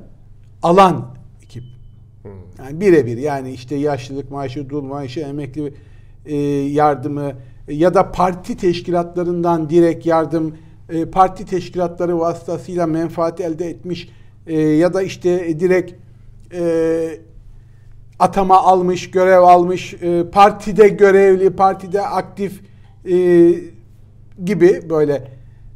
alan 0.62 1.14
ekip. 1.42 1.64
Yani 2.58 2.80
birebir 2.80 3.16
yani 3.16 3.52
işte 3.52 3.76
yaşlılık 3.76 4.30
maaşı, 4.30 4.70
dul 4.70 4.82
maaşı, 4.82 5.20
emekli 5.20 5.74
e, 6.26 6.36
yardımı 6.36 7.32
ya 7.68 7.94
da 7.94 8.12
parti 8.12 8.56
teşkilatlarından 8.56 9.70
direkt 9.70 10.06
yardım, 10.06 10.56
e, 10.88 11.04
parti 11.04 11.46
teşkilatları 11.46 12.18
vasıtasıyla 12.18 12.86
menfaat 12.86 13.40
elde 13.40 13.70
etmiş 13.70 14.08
e, 14.46 14.60
ya 14.60 14.94
da 14.94 15.02
işte 15.02 15.60
direkt 15.60 15.92
e, 16.54 17.18
atama 18.18 18.58
almış, 18.58 19.10
görev 19.10 19.40
almış, 19.40 19.94
e, 19.94 20.30
partide 20.32 20.88
görevli, 20.88 21.50
partide 21.50 22.02
aktif 22.02 22.60
e, 23.10 23.54
gibi 24.44 24.90
böyle 24.90 25.28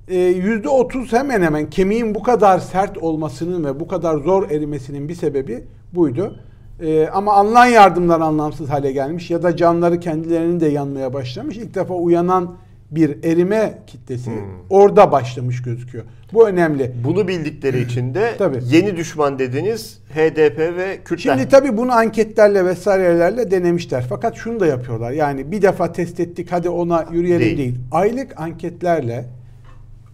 e, 0.09 0.19
yüzde 0.19 0.69
otuz 0.69 1.13
hemen 1.13 1.43
hemen 1.43 1.71
kemiğin 1.71 2.15
bu 2.15 2.23
kadar 2.23 2.59
sert 2.59 2.99
olmasının 2.99 3.65
ve 3.65 3.81
bu 3.81 3.89
kadar 3.89 4.19
zor 4.19 4.51
erimesinin 4.51 5.09
bir 5.09 5.15
sebebi 5.15 5.65
buydu. 5.93 6.37
E, 6.81 7.09
ama 7.09 7.33
alınan 7.33 7.67
yardımlar 7.67 8.21
anlamsız 8.21 8.71
hale 8.71 8.93
gelmiş 8.93 9.31
ya 9.31 9.43
da 9.43 9.57
canları 9.57 10.01
kendilerinin 10.01 10.61
de 10.61 10.67
yanmaya 10.67 11.13
başlamış. 11.13 11.57
İlk 11.57 11.75
defa 11.75 11.95
uyanan 11.95 12.57
bir 12.95 13.25
erime 13.25 13.79
kitlesi 13.87 14.31
hmm. 14.31 14.43
orada 14.71 15.13
başlamış 15.13 15.63
gözüküyor. 15.63 16.05
Bu 16.33 16.49
önemli. 16.49 16.93
Bunu 17.05 17.29
bildikleri 17.29 17.81
için 17.81 18.15
de 18.15 18.35
tabii. 18.39 18.59
yeni 18.71 18.97
düşman 18.97 19.39
dediniz 19.39 19.99
HDP 20.15 20.59
ve 20.59 20.99
Kürtler. 21.05 21.37
Şimdi 21.37 21.49
tabii 21.49 21.77
bunu 21.77 21.93
anketlerle 21.93 22.65
vesairelerle 22.65 23.51
denemişler. 23.51 24.07
Fakat 24.09 24.37
şunu 24.37 24.61
da 24.61 24.67
yapıyorlar. 24.67 25.11
Yani 25.11 25.53
bir 25.53 25.63
defa 25.63 25.93
test 25.93 26.21
ettik 26.21 26.53
hadi 26.53 26.69
ona 26.69 27.07
yürüyelim 27.13 27.47
değil. 27.47 27.59
değil. 27.59 27.77
Aylık 27.91 28.41
anketlerle 28.41 29.25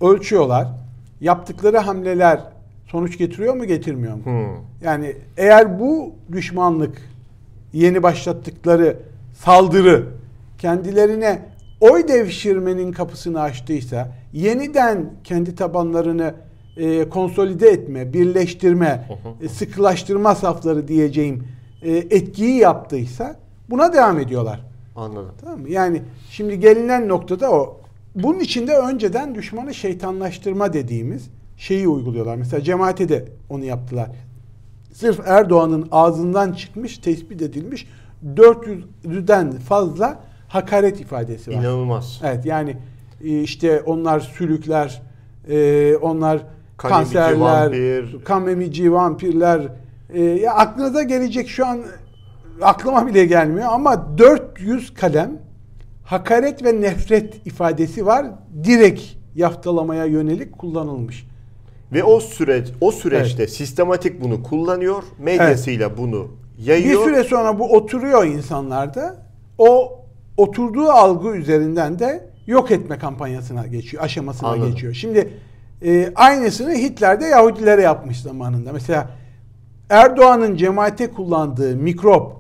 ölçüyorlar. 0.00 0.68
Yaptıkları 1.20 1.78
hamleler 1.78 2.40
sonuç 2.87 3.18
getiriyor 3.18 3.54
mu 3.54 3.64
getirmiyor 3.64 4.14
mu? 4.14 4.25
Hmm. 4.25 4.64
Yani 4.84 5.16
eğer 5.37 5.80
bu 5.80 6.12
düşmanlık 6.32 7.02
yeni 7.72 8.02
başlattıkları 8.02 8.96
saldırı 9.44 10.06
kendilerine 10.58 11.42
oy 11.80 12.08
devşirmenin 12.08 12.92
kapısını 12.92 13.40
açtıysa, 13.40 14.08
yeniden 14.32 15.10
kendi 15.25 15.54
tabanlarını 15.54 16.34
e, 16.76 17.08
konsolide 17.08 17.68
etme, 17.68 18.12
birleştirme, 18.12 19.08
e, 19.42 19.49
sıkılaştırma 19.49 20.34
safları 20.34 20.88
diyeceğim 20.88 21.44
e, 21.82 21.96
etkiyi 21.96 22.56
yaptıysa 22.56 23.37
buna 23.70 23.92
devam 23.92 24.18
ediyorlar. 24.18 24.60
Anladım. 24.96 25.32
Tamam 25.40 25.60
mı? 25.60 25.70
Yani 25.70 26.02
şimdi 26.30 26.60
gelinen 26.60 27.08
noktada 27.08 27.50
o. 27.50 27.80
Bunun 28.14 28.40
içinde 28.40 28.76
önceden 28.76 29.34
düşmanı 29.34 29.75
şeytanlaştırma 29.75 30.72
dediğimiz 30.72 31.30
şeyi 31.56 31.88
uyguluyorlar. 31.88 32.37
Mesela 32.37 32.62
cemaate 32.62 33.08
de 33.08 33.25
onu 33.50 33.64
yaptılar. 33.64 34.10
Sırf 34.92 35.20
Erdoğan'ın 35.26 35.88
ağzından 35.90 36.52
çıkmış, 36.52 36.99
tespit 36.99 37.42
edilmiş 37.42 37.87
400'den 38.37 39.52
fazla 39.52 40.20
hakaret 40.50 41.00
ifadesi 41.00 41.50
var. 41.50 41.57
İnanılmaz. 41.57 42.21
Evet 42.25 42.47
yani 42.47 42.76
e, 43.25 43.40
işte 43.40 43.80
onlar 43.80 44.21
sülükler, 44.21 45.02
e, 45.49 45.97
onlar 45.97 46.42
kan 46.76 46.90
kanserler, 46.90 47.33
vampir. 47.33 48.25
kan 48.25 48.49
emici 48.49 48.92
vampirler. 48.92 49.69
E, 50.12 50.23
ya 50.23 50.54
aklınıza 50.54 51.02
gelecek 51.02 51.49
şu 51.49 51.66
an 51.66 51.80
aklıma 52.62 53.07
bile 53.07 53.26
gelmiyor 53.26 53.69
ama 53.73 54.19
400 54.19 54.95
kalem 54.95 55.38
hakaret 56.04 56.64
ve 56.64 56.80
nefret 56.80 57.47
ifadesi 57.47 58.07
var. 58.07 58.26
Direkt 58.64 59.02
yaftalamaya 59.35 60.04
yönelik 60.04 60.59
kullanılmış. 60.59 61.26
Ve 61.92 62.04
o 62.04 62.21
süreç 62.21 62.69
o 62.80 62.92
süreçte 62.92 63.42
evet. 63.42 63.52
sistematik 63.52 64.25
bunu 64.25 64.42
kullanıyor, 64.42 65.02
medyasıyla 65.19 65.86
evet. 65.89 65.99
bunu 65.99 66.28
yayıyor. 66.58 67.00
Bir 67.00 67.10
süre 67.10 67.25
sonra 67.25 67.58
bu 67.58 67.76
oturuyor 67.76 68.25
insanlarda. 68.25 69.17
O 69.58 70.00
oturduğu 70.40 70.88
algı 70.88 71.36
üzerinden 71.36 71.98
de 71.98 72.30
yok 72.46 72.70
etme 72.70 72.98
kampanyasına 72.98 73.66
geçiyor, 73.66 74.02
aşamasına 74.02 74.48
Anladım. 74.48 74.70
geçiyor. 74.70 74.94
Şimdi 74.94 75.32
e, 75.82 76.12
aynısını 76.14 76.72
Hitler 76.72 77.20
de 77.20 77.24
Yahudilere 77.24 77.82
yapmış 77.82 78.20
zamanında. 78.20 78.72
Mesela 78.72 79.08
Erdoğan'ın 79.90 80.56
cemaate 80.56 81.10
kullandığı 81.10 81.76
mikrop, 81.76 82.32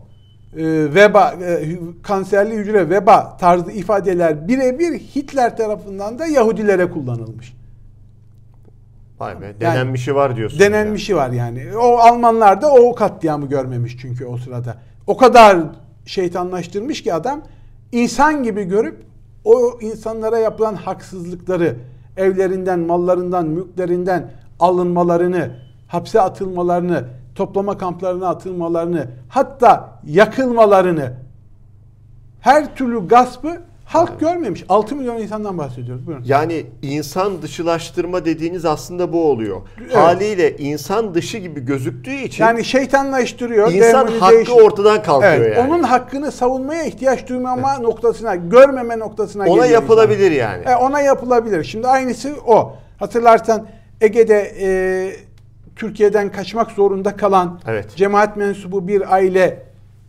e, 0.56 0.64
veba, 0.94 1.34
e, 1.42 1.78
kanserli 2.02 2.54
hücre, 2.54 2.90
veba 2.90 3.36
tarzı 3.36 3.72
ifadeler 3.72 4.48
birebir 4.48 4.98
Hitler 4.98 5.56
tarafından 5.56 6.18
da 6.18 6.26
Yahudilere 6.26 6.90
kullanılmış. 6.90 7.56
Vay 9.20 9.40
be, 9.40 9.60
denenmişi 9.60 10.10
yani, 10.10 10.18
var 10.18 10.36
diyorsun. 10.36 10.58
Denenmişi 10.58 11.12
yani. 11.12 11.20
var 11.20 11.30
yani. 11.30 11.76
O 11.76 11.96
Almanlar 11.96 12.62
da 12.62 12.72
o 12.72 12.94
katliamı 12.94 13.48
görmemiş 13.48 13.96
çünkü 14.00 14.26
o 14.26 14.36
sırada. 14.36 14.76
O 15.06 15.16
kadar 15.16 15.58
şeytanlaştırmış 16.06 17.02
ki 17.02 17.14
adam 17.14 17.42
insan 17.92 18.42
gibi 18.42 18.64
görüp 18.64 19.04
o 19.44 19.78
insanlara 19.80 20.38
yapılan 20.38 20.74
haksızlıkları, 20.74 21.76
evlerinden, 22.16 22.80
mallarından, 22.80 23.46
mülklerinden 23.46 24.30
alınmalarını, 24.60 25.50
hapse 25.88 26.20
atılmalarını, 26.20 27.04
toplama 27.34 27.78
kamplarına 27.78 28.28
atılmalarını, 28.28 29.06
hatta 29.28 30.00
yakılmalarını, 30.06 31.12
her 32.40 32.76
türlü 32.76 33.08
gaspı 33.08 33.62
Halk 33.90 34.08
evet. 34.10 34.20
görmemiş. 34.20 34.64
6 34.68 34.96
milyon 34.96 35.18
insandan 35.18 35.58
bahsediyoruz. 35.58 36.06
Buyurun. 36.06 36.24
Yani 36.26 36.66
insan 36.82 37.42
dışılaştırma 37.42 38.24
dediğiniz 38.24 38.64
aslında 38.64 39.12
bu 39.12 39.30
oluyor. 39.30 39.60
Evet. 39.80 39.96
Haliyle 39.96 40.56
insan 40.56 41.14
dışı 41.14 41.38
gibi 41.38 41.64
gözüktüğü 41.64 42.14
için 42.14 42.44
yani 42.44 42.64
şeytanlaştırıyor. 42.64 43.72
İnsan 43.72 44.06
hakkı 44.06 44.54
ortadan 44.54 45.02
kalkıyor 45.02 45.32
evet, 45.32 45.56
yani. 45.56 45.68
Onun 45.68 45.82
hakkını 45.82 46.32
savunmaya 46.32 46.84
ihtiyaç 46.84 47.28
duymama 47.28 47.72
evet. 47.74 47.82
noktasına, 47.82 48.34
görmeme 48.34 48.98
noktasına 48.98 49.46
Ona 49.46 49.66
yapılabilir 49.66 50.30
insan. 50.30 50.50
yani. 50.50 50.64
E, 50.68 50.76
ona 50.76 51.00
yapılabilir. 51.00 51.64
Şimdi 51.64 51.88
aynısı 51.88 52.34
o. 52.46 52.76
Hatırlarsan 52.98 53.66
Ege'de 54.00 54.52
e, 54.60 54.68
Türkiye'den 55.76 56.32
kaçmak 56.32 56.70
zorunda 56.70 57.16
kalan 57.16 57.60
evet. 57.66 57.96
cemaat 57.96 58.36
mensubu 58.36 58.88
bir 58.88 59.14
aile 59.14 59.62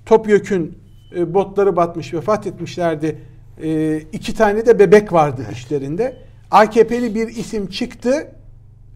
Topyekün 0.06 0.78
e, 1.16 1.34
botları 1.34 1.76
batmış, 1.76 2.14
vefat 2.14 2.48
etmişlerdi 2.48 3.31
e, 3.64 3.98
iki 3.98 4.34
tane 4.34 4.66
de 4.66 4.80
bebek 4.80 5.14
vardı 5.14 5.42
evet. 5.46 5.58
işlerinde. 5.58 6.18
AKP'li 6.52 7.16
bir 7.16 7.28
isim 7.28 7.68
çıktı. 7.68 8.28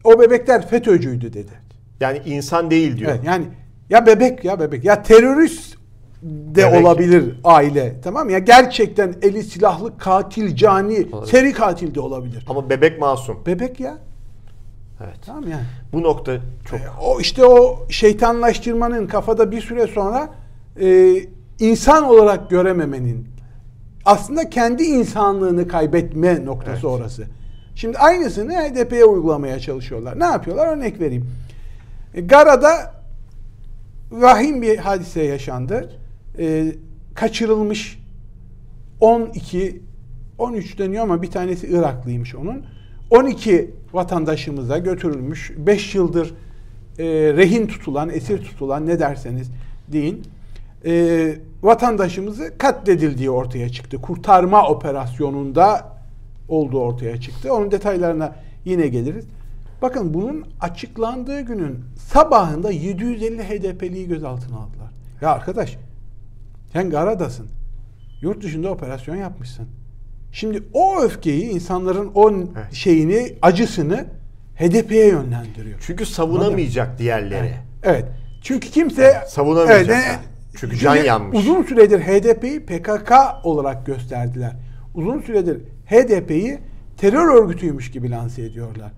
O 0.04 0.20
bebekler 0.20 0.68
FETÖ'cüydü 0.68 1.34
dedi. 1.34 1.52
Yani 2.00 2.22
insan 2.26 2.72
değil 2.72 2.98
diyor. 2.98 3.12
Evet, 3.12 3.24
yani 3.26 3.46
ya 3.90 4.06
bebek 4.06 4.46
ya 4.46 4.60
bebek 4.60 4.86
ya 4.86 5.04
terörist 5.04 5.76
de 6.24 6.68
bebek. 6.68 6.82
olabilir 6.82 7.40
aile. 7.44 7.96
Tamam 8.04 8.30
ya 8.30 8.40
gerçekten 8.40 9.16
eli 9.22 9.44
silahlı 9.44 9.98
katil 9.98 10.56
cani 10.56 11.08
olabilir. 11.12 11.32
seri 11.32 11.54
katil 11.54 11.96
de 11.96 12.00
olabilir. 12.00 12.46
Ama 12.50 12.70
bebek 12.70 13.00
masum. 13.00 13.46
Bebek 13.46 13.80
ya. 13.80 13.98
Evet. 15.04 15.18
Tamam 15.26 15.44
yani. 15.44 15.64
Bu 15.94 16.04
nokta 16.04 16.38
çok. 16.66 16.80
E, 16.80 16.84
o 17.02 17.20
işte 17.20 17.46
o 17.46 17.86
şeytanlaştırmanın 17.90 19.08
kafada 19.08 19.52
bir 19.52 19.62
süre 19.62 19.88
sonra 19.88 20.30
e, 20.82 21.16
insan 21.60 22.04
olarak 22.04 22.50
görememenin 22.50 23.35
aslında 24.06 24.50
kendi 24.50 24.84
insanlığını 24.84 25.68
kaybetme 25.68 26.46
noktası 26.46 26.72
evet. 26.72 26.84
orası. 26.86 27.28
Şimdi 27.76 27.98
aynısını 27.98 28.54
HDP'ye 28.54 29.06
uygulamaya 29.06 29.60
çalışıyorlar. 29.60 30.20
Ne 30.20 30.26
yapıyorlar? 30.26 30.68
Örnek 30.68 31.00
vereyim. 31.00 31.32
E, 32.14 32.22
Gara'da 32.22 32.94
vahim 34.12 34.62
bir 34.62 34.78
hadise 34.78 35.24
yaşandı. 35.24 35.90
E, 36.40 36.76
kaçırılmış 37.16 38.00
12 39.00 39.82
13 40.38 40.80
deniyor 40.80 41.04
ama 41.04 41.22
bir 41.22 41.32
tanesi 41.32 41.68
Iraklıymış 41.68 42.36
onun. 42.36 42.66
12 43.10 43.72
vatandaşımıza 43.94 44.78
götürülmüş. 44.78 45.52
5 45.58 45.96
yıldır 45.96 46.34
e, 47.00 47.04
rehin 47.34 47.68
tutulan, 47.68 48.10
esir 48.10 48.38
tutulan 48.38 48.88
ne 48.88 49.00
derseniz 49.00 49.52
deyin 49.88 50.24
e, 50.86 51.36
vatandaşımızı 51.64 52.58
katledildiği 52.58 53.30
ortaya 53.30 53.70
çıktı. 53.70 54.02
Kurtarma 54.02 54.68
operasyonunda 54.68 55.96
olduğu 56.48 56.80
ortaya 56.80 57.22
çıktı. 57.22 57.54
Onun 57.54 57.72
detaylarına 57.72 58.36
yine 58.66 58.88
geliriz. 58.88 59.26
Bakın 59.82 60.14
bunun 60.14 60.46
açıklandığı 60.60 61.42
günün 61.42 61.80
sabahında 61.98 62.72
750 62.72 63.44
HDP'liyi 63.44 64.08
gözaltına 64.08 64.58
aldılar. 64.58 64.92
Ya 65.22 65.30
arkadaş 65.30 65.78
sen 66.74 66.90
Gara'dasın. 66.90 67.48
Yurt 68.22 68.44
dışında 68.44 68.70
operasyon 68.70 69.16
yapmışsın. 69.16 69.68
Şimdi 70.32 70.64
o 70.74 71.02
öfkeyi 71.02 71.50
insanların 71.50 72.12
o 72.16 72.32
evet. 72.32 72.74
şeyini, 72.74 73.36
acısını 73.42 74.06
HDP'ye 74.56 75.08
yönlendiriyor. 75.08 75.80
Çünkü 75.86 76.06
savunamayacak 76.06 76.88
Anladın? 76.88 77.04
diğerleri. 77.04 77.46
Evet. 77.46 77.60
evet. 77.84 78.06
Çünkü 78.42 78.70
kimse 78.70 79.24
savunamayacak. 79.28 80.04
Evet, 80.08 80.20
çünkü 80.58 80.78
can 80.78 80.96
yanmış. 80.96 81.40
Uzun 81.40 81.64
süredir 81.64 82.00
HDP'yi 82.00 82.60
PKK 82.66 83.12
olarak 83.44 83.86
gösterdiler. 83.86 84.52
Uzun 84.96 85.20
süredir 85.22 85.62
HDP'yi 85.86 86.60
terör 86.98 87.44
örgütüymüş 87.44 87.92
gibi 87.92 88.12
lanse 88.12 88.42
ediyorlar. 88.42 88.92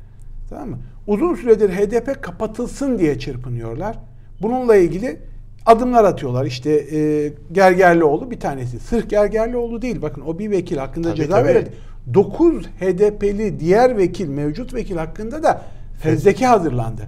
Tamam 0.50 0.70
mı? 0.70 0.78
Uzun 1.08 1.36
süredir 1.36 1.70
HDP 1.70 2.24
kapatılsın 2.24 3.00
diye 3.00 3.20
çırpınıyorlar. 3.20 4.00
Bununla 4.42 4.76
ilgili 4.76 5.20
adımlar 5.66 6.04
atıyorlar. 6.04 6.46
İşte 6.46 6.72
e, 6.72 7.34
Gergerlioğlu 7.52 8.32
bir 8.32 8.40
tanesi. 8.40 8.80
Sırf 8.80 9.10
Gergerlioğlu 9.10 9.82
değil. 9.82 10.02
Bakın 10.02 10.22
o 10.22 10.40
bir 10.40 10.52
vekil 10.52 10.78
hakkında 10.78 11.08
Tabii, 11.08 11.18
ceza 11.18 11.36
tabii. 11.36 11.48
verildi. 11.48 11.72
9 12.14 12.66
HDP'li 12.66 13.60
diğer 13.60 13.98
vekil, 13.98 14.28
mevcut 14.28 14.74
vekil 14.74 14.98
hakkında 14.98 15.44
da 15.44 15.62
fezleke 16.00 16.46
hazırlandı. 16.46 17.02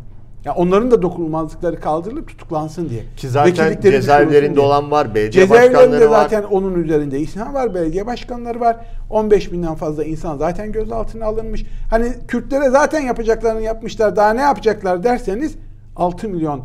Ya 0.46 0.54
onların 0.56 0.92
da 0.92 1.02
dokunulmazlıkları 1.02 1.80
kaldırılıp 1.80 2.28
tutuklansın 2.28 2.90
diye. 2.90 3.04
Ki 3.18 3.30
zaten 3.30 3.82
cezaevlerinde 3.82 4.60
olan 4.60 4.92
var, 4.92 5.16
belediye 5.16 5.50
başkanları 5.50 6.12
var. 6.12 6.24
zaten 6.24 6.44
onun 6.44 6.84
üzerinde 6.84 7.20
insan 7.20 7.54
var, 7.54 7.74
belediye 7.76 8.06
başkanları 8.06 8.60
var. 8.60 8.78
15 9.10 9.52
binden 9.52 9.76
fazla 9.76 10.04
insan 10.04 10.38
zaten 10.38 10.72
gözaltına 10.72 11.26
alınmış. 11.26 11.66
Hani 11.90 12.14
Kürtlere 12.28 12.70
zaten 12.70 13.00
yapacaklarını 13.00 13.62
yapmışlar, 13.62 14.16
daha 14.16 14.34
ne 14.34 14.42
yapacaklar 14.42 15.04
derseniz 15.04 15.56
6 15.96 16.30
milyon 16.30 16.62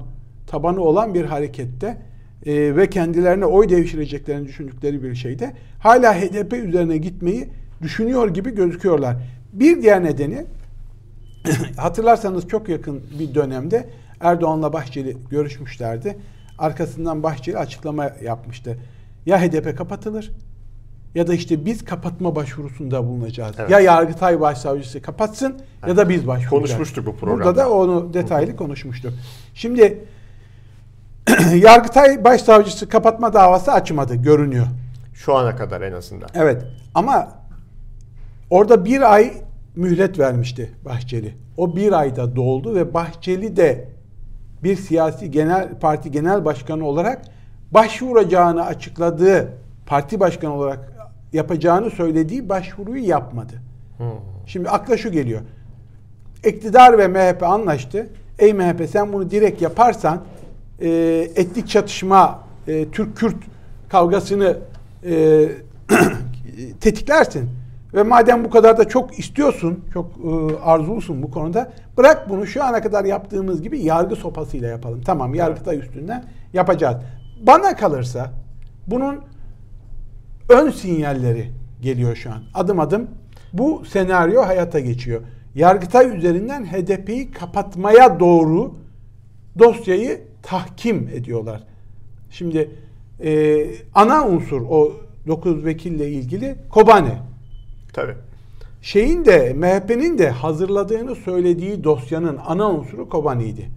tabanı 0.46 0.80
olan 0.80 1.14
bir 1.14 1.24
harekette 1.24 1.96
e, 2.46 2.76
ve 2.76 2.90
kendilerine 2.90 3.46
oy 3.46 3.68
devşireceklerini 3.68 4.48
düşündükleri 4.48 5.02
bir 5.02 5.14
şeyde 5.14 5.52
hala 5.78 6.14
HDP 6.14 6.52
üzerine 6.52 6.96
gitmeyi 6.96 7.48
düşünüyor 7.82 8.28
gibi 8.28 8.54
gözüküyorlar. 8.54 9.16
Bir 9.52 9.82
diğer 9.82 10.04
nedeni 10.04 10.44
hatırlarsanız 11.76 12.48
çok 12.48 12.68
yakın 12.68 13.02
bir 13.18 13.34
dönemde 13.34 13.90
Erdoğan'la 14.20 14.72
Bahçeli 14.72 15.16
görüşmüşlerdi. 15.30 16.18
Arkasından 16.58 17.22
Bahçeli 17.22 17.58
açıklama 17.58 18.10
yapmıştı. 18.22 18.78
Ya 19.26 19.42
HDP 19.42 19.78
kapatılır 19.78 20.30
ya 21.14 21.26
da 21.26 21.34
işte 21.34 21.64
biz 21.64 21.84
kapatma 21.84 22.36
başvurusunda 22.36 23.04
bulunacağız. 23.06 23.56
Evet. 23.58 23.70
Ya 23.70 23.80
Yargıtay 23.80 24.40
Başsavcısı 24.40 25.02
kapatsın 25.02 25.58
ya 25.86 25.96
da 25.96 26.08
biz 26.08 26.26
başvuracağız. 26.26 26.50
Konuşmuştuk 26.50 27.06
bu 27.06 27.16
programda. 27.16 27.44
Burada 27.44 27.56
da 27.56 27.70
onu 27.70 28.14
detaylı 28.14 28.56
konuşmuştuk. 28.56 29.12
Şimdi 29.54 30.04
Yargıtay 31.54 32.24
Başsavcısı 32.24 32.88
kapatma 32.88 33.32
davası 33.32 33.72
açmadı 33.72 34.14
görünüyor. 34.14 34.66
Şu 35.14 35.34
ana 35.34 35.56
kadar 35.56 35.80
en 35.82 35.92
azından. 35.92 36.28
Evet 36.34 36.62
ama 36.94 37.28
orada 38.50 38.84
bir 38.84 39.14
ay 39.14 39.32
mühlet 39.76 40.18
vermişti 40.18 40.70
Bahçeli. 40.84 41.34
O 41.56 41.76
bir 41.76 41.92
ayda 41.92 42.36
doldu 42.36 42.74
ve 42.74 42.94
Bahçeli 42.94 43.56
de 43.56 43.88
bir 44.62 44.76
siyasi 44.76 45.30
genel 45.30 45.78
parti 45.78 46.10
genel 46.10 46.44
başkanı 46.44 46.86
olarak 46.86 47.22
başvuracağını 47.70 48.66
açıkladığı 48.66 49.48
parti 49.86 50.20
başkanı 50.20 50.54
olarak 50.54 50.92
yapacağını 51.32 51.90
söylediği 51.90 52.48
başvuruyu 52.48 53.08
yapmadı. 53.08 53.52
Şimdi 54.46 54.70
akla 54.70 54.96
şu 54.96 55.12
geliyor. 55.12 55.40
İktidar 56.44 56.98
ve 56.98 57.08
MHP 57.08 57.42
anlaştı. 57.42 58.06
Ey 58.38 58.52
MHP 58.52 58.90
sen 58.90 59.12
bunu 59.12 59.30
direkt 59.30 59.62
yaparsan 59.62 60.22
e, 60.80 60.88
etnik 61.36 61.68
çatışma, 61.68 62.40
e, 62.68 62.90
Türk-Kürt 62.90 63.36
kavgasını 63.88 64.58
e, 65.04 65.48
tetiklersin. 66.80 67.50
Ve 67.94 68.02
madem 68.02 68.44
bu 68.44 68.50
kadar 68.50 68.78
da 68.78 68.88
çok 68.88 69.18
istiyorsun, 69.18 69.84
çok 69.92 70.10
e, 70.10 70.58
arzulusun 70.58 71.22
bu 71.22 71.30
konuda, 71.30 71.72
bırak 71.98 72.30
bunu 72.30 72.46
şu 72.46 72.64
ana 72.64 72.82
kadar 72.82 73.04
yaptığımız 73.04 73.62
gibi 73.62 73.80
yargı 73.80 74.16
sopasıyla 74.16 74.68
yapalım. 74.68 75.00
Tamam, 75.00 75.34
yargıtay 75.34 75.78
üstünden 75.78 76.24
yapacağız. 76.52 76.96
Bana 77.46 77.76
kalırsa 77.76 78.30
bunun 78.86 79.20
ön 80.48 80.70
sinyalleri 80.70 81.50
geliyor 81.80 82.16
şu 82.16 82.30
an. 82.30 82.42
Adım 82.54 82.80
adım 82.80 83.08
bu 83.52 83.82
senaryo 83.84 84.42
hayata 84.42 84.80
geçiyor. 84.80 85.20
Yargıtay 85.54 86.18
üzerinden 86.18 86.64
HDP'yi 86.64 87.30
kapatmaya 87.30 88.20
doğru 88.20 88.74
dosyayı 89.58 90.20
tahkim 90.42 91.08
ediyorlar. 91.14 91.62
Şimdi 92.30 92.70
e, 93.20 93.64
ana 93.94 94.28
unsur 94.28 94.62
o 94.68 94.92
9 95.26 95.64
vekille 95.64 96.10
ilgili 96.10 96.56
Kobane. 96.70 97.33
Tabii. 97.94 98.14
Şeyin 98.82 99.24
de 99.24 99.52
MHP'nin 99.56 100.18
de 100.18 100.30
hazırladığını 100.30 101.14
söylediği 101.14 101.84
dosyanın 101.84 102.38
ana 102.46 102.70
unsuru 102.70 103.08
Kobane'ydi. 103.08 103.70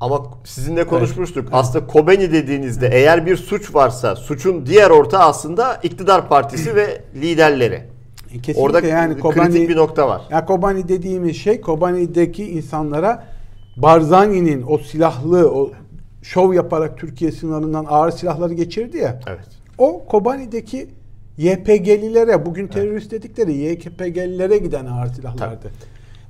Ama 0.00 0.22
sizinle 0.44 0.86
konuşmuştuk. 0.86 1.48
Aslında 1.52 1.86
Kobeni 1.86 2.32
dediğinizde 2.32 2.88
eğer 2.92 3.26
bir 3.26 3.36
suç 3.36 3.74
varsa 3.74 4.16
suçun 4.16 4.66
diğer 4.66 4.90
ortağı 4.90 5.22
aslında 5.22 5.74
iktidar 5.82 6.28
partisi 6.28 6.76
ve 6.76 7.02
liderleri. 7.14 7.82
Kesinlikle 8.28 8.62
Orada 8.62 8.80
yani 8.80 9.14
kritik 9.14 9.22
Kobani, 9.22 9.68
bir 9.68 9.76
nokta 9.76 10.08
var. 10.08 10.22
Ya 10.30 10.44
Kobani 10.44 10.88
dediğimiz 10.88 11.36
şey 11.36 11.60
Kobani'deki 11.60 12.50
insanlara 12.50 13.26
Barzani'nin 13.76 14.64
o 14.68 14.78
silahlı 14.78 15.50
o 15.50 15.70
şov 16.22 16.54
yaparak 16.54 16.98
Türkiye 16.98 17.32
sınırından 17.32 17.86
ağır 17.88 18.10
silahları 18.10 18.54
geçirdi 18.54 18.96
ya. 18.96 19.20
Evet. 19.26 19.46
O 19.78 20.04
Kobani'deki 20.04 20.88
YPG'lilere 21.38 22.46
bugün 22.46 22.66
terörist 22.66 23.10
dedikleri 23.10 23.52
YPG'lilere 23.52 24.58
giden 24.58 24.86
ağır 24.86 25.06
silahlardı. 25.06 25.70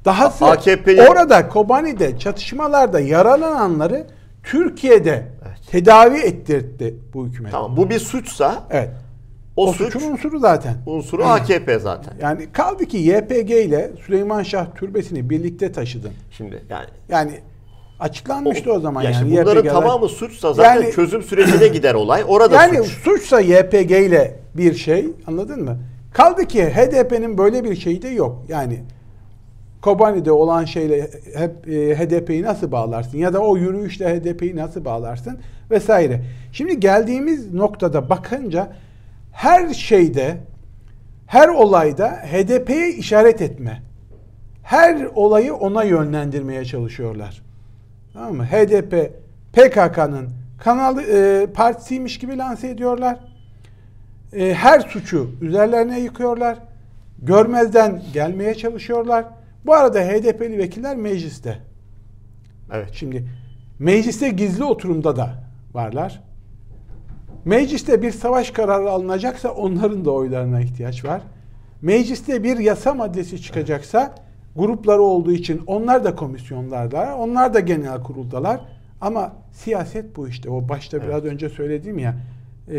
Dahası 0.05 0.45
AKP'li 0.47 1.03
orada 1.03 1.49
Kobani'de 1.49 2.19
çatışmalarda 2.19 3.01
yaralananları 3.01 4.07
Türkiye'de 4.43 5.27
Evet. 5.47 5.59
tedavi 5.71 6.19
ettirdi 6.19 6.95
bu 7.15 7.27
hükümet. 7.27 7.53
Tamam. 7.53 7.77
Bu 7.77 7.91
bir 7.91 7.99
suçsa 7.99 8.63
Evet. 8.71 8.91
o, 9.57 9.69
O, 9.69 9.73
suç 9.73 9.93
suçun 9.93 10.13
unsuru 10.13 10.39
zaten. 10.39 10.75
unsuru 10.87 11.25
AKP 11.25 11.79
zaten. 11.79 12.15
Yani 12.21 12.53
kaldı 12.53 12.87
ki 12.87 12.97
YPG 12.97 13.51
ile 13.51 13.91
Süleyman 14.07 14.43
Şah 14.43 14.67
Türbesi'ni 14.75 15.31
birlikte 15.31 15.73
taşıdın. 15.73 16.13
Şimdi 16.31 16.63
yani 16.71 16.87
Yani 17.09 17.41
açıklanmıştı 18.05 18.73
o, 18.73 18.81
zaman 18.81 19.03
ya 19.03 19.11
yani. 19.11 19.19
şimdi 19.21 19.43
bunların 19.43 19.69
tamamı 19.69 20.09
suçsa 20.09 20.53
zaten 20.53 20.75
Yani- 20.83 20.93
çözüm 20.93 21.23
sürecine 21.23 21.69
gider 21.69 21.95
olay. 21.95 22.25
Orada 22.29 22.55
Yani 22.55 22.77
suç. 22.77 22.93
suçsa 22.93 23.41
YPG 23.41 23.91
ile 23.91 24.37
bir 24.57 24.75
şey 24.75 25.07
anladın 25.27 25.65
mı? 25.65 25.79
Kaldı 26.13 26.45
ki 26.45 26.65
HDP'nin 26.65 27.39
böyle 27.39 27.65
bir 27.65 27.77
şeyi 27.77 28.03
de 28.03 28.09
yok. 28.09 28.45
Yani 28.49 28.81
Kobani'de 29.83 30.33
olan 30.33 30.65
şeyle 30.65 31.11
hep 31.37 31.69
e, 31.69 31.97
HDP'yi 31.99 32.43
nasıl 32.43 32.73
bağlarsın 32.73 33.19
ya 33.19 33.33
da 33.33 33.39
o 33.39 33.57
yürüyüşle 33.57 34.17
HDP'yi 34.21 34.57
nasıl 34.57 34.85
bağlarsın 34.85 35.39
vesaire. 35.71 36.21
Şimdi 36.53 36.81
geldiğimiz 36.81 37.55
noktada 37.55 38.11
bakınca 38.11 38.73
her 39.33 39.75
şeyde 39.75 40.37
her 41.27 41.49
olayda 41.49 42.09
HDP'ye 42.09 42.89
işaret 42.91 43.43
etme. 43.43 43.83
Her 44.63 45.09
olayı 45.15 45.55
ona 45.55 45.83
yönlendirmeye 45.85 46.65
çalışıyorlar. 46.65 47.43
Tamam 48.15 48.35
mı? 48.35 48.45
HDP 48.45 49.13
PKK'nın 49.53 50.31
kanalı 50.59 51.03
e, 51.03 51.47
partisiymiş 51.47 52.19
gibi 52.19 52.39
lanse 52.39 52.69
ediyorlar. 52.69 53.19
E, 54.33 54.55
her 54.55 54.81
suçu 54.81 55.31
üzerlerine 55.41 56.01
yıkıyorlar. 56.01 56.59
Görmezden 57.19 58.03
gelmeye 58.13 58.55
çalışıyorlar. 58.55 59.25
Bu 59.67 59.75
arada 59.75 60.01
HDP'li 60.01 60.59
vekiller 60.59 60.97
mecliste. 60.97 61.59
Evet. 62.73 62.89
Şimdi 62.93 63.29
mecliste 63.79 64.29
gizli 64.29 64.65
oturumda 64.65 65.17
da 65.17 65.31
varlar. 65.73 66.23
Mecliste 67.45 68.03
bir 68.03 68.11
savaş 68.11 68.51
kararı 68.51 68.91
alınacaksa 68.91 69.51
onların 69.51 70.05
da 70.05 70.11
oylarına 70.11 70.61
ihtiyaç 70.61 71.05
var. 71.05 71.23
Mecliste 71.83 72.43
bir 72.43 72.59
yasa 72.59 72.95
maddesi 72.95 73.43
çıkacaksa 73.43 74.15
grupları 74.57 75.03
olduğu 75.03 75.33
için 75.33 75.63
onlar 75.67 76.05
da 76.05 76.15
komisyonlardalar. 76.15 77.13
Onlar 77.13 77.55
da 77.55 77.61
genel 77.61 78.03
kuruldalar. 78.03 78.61
Ama 79.01 79.33
siyaset 79.53 80.17
bu 80.17 80.29
işte. 80.29 80.51
O 80.51 80.69
başta 80.69 81.03
biraz 81.03 81.25
önce 81.25 81.49
söylediğim 81.49 81.99
ya 81.99 82.15
e, 82.73 82.79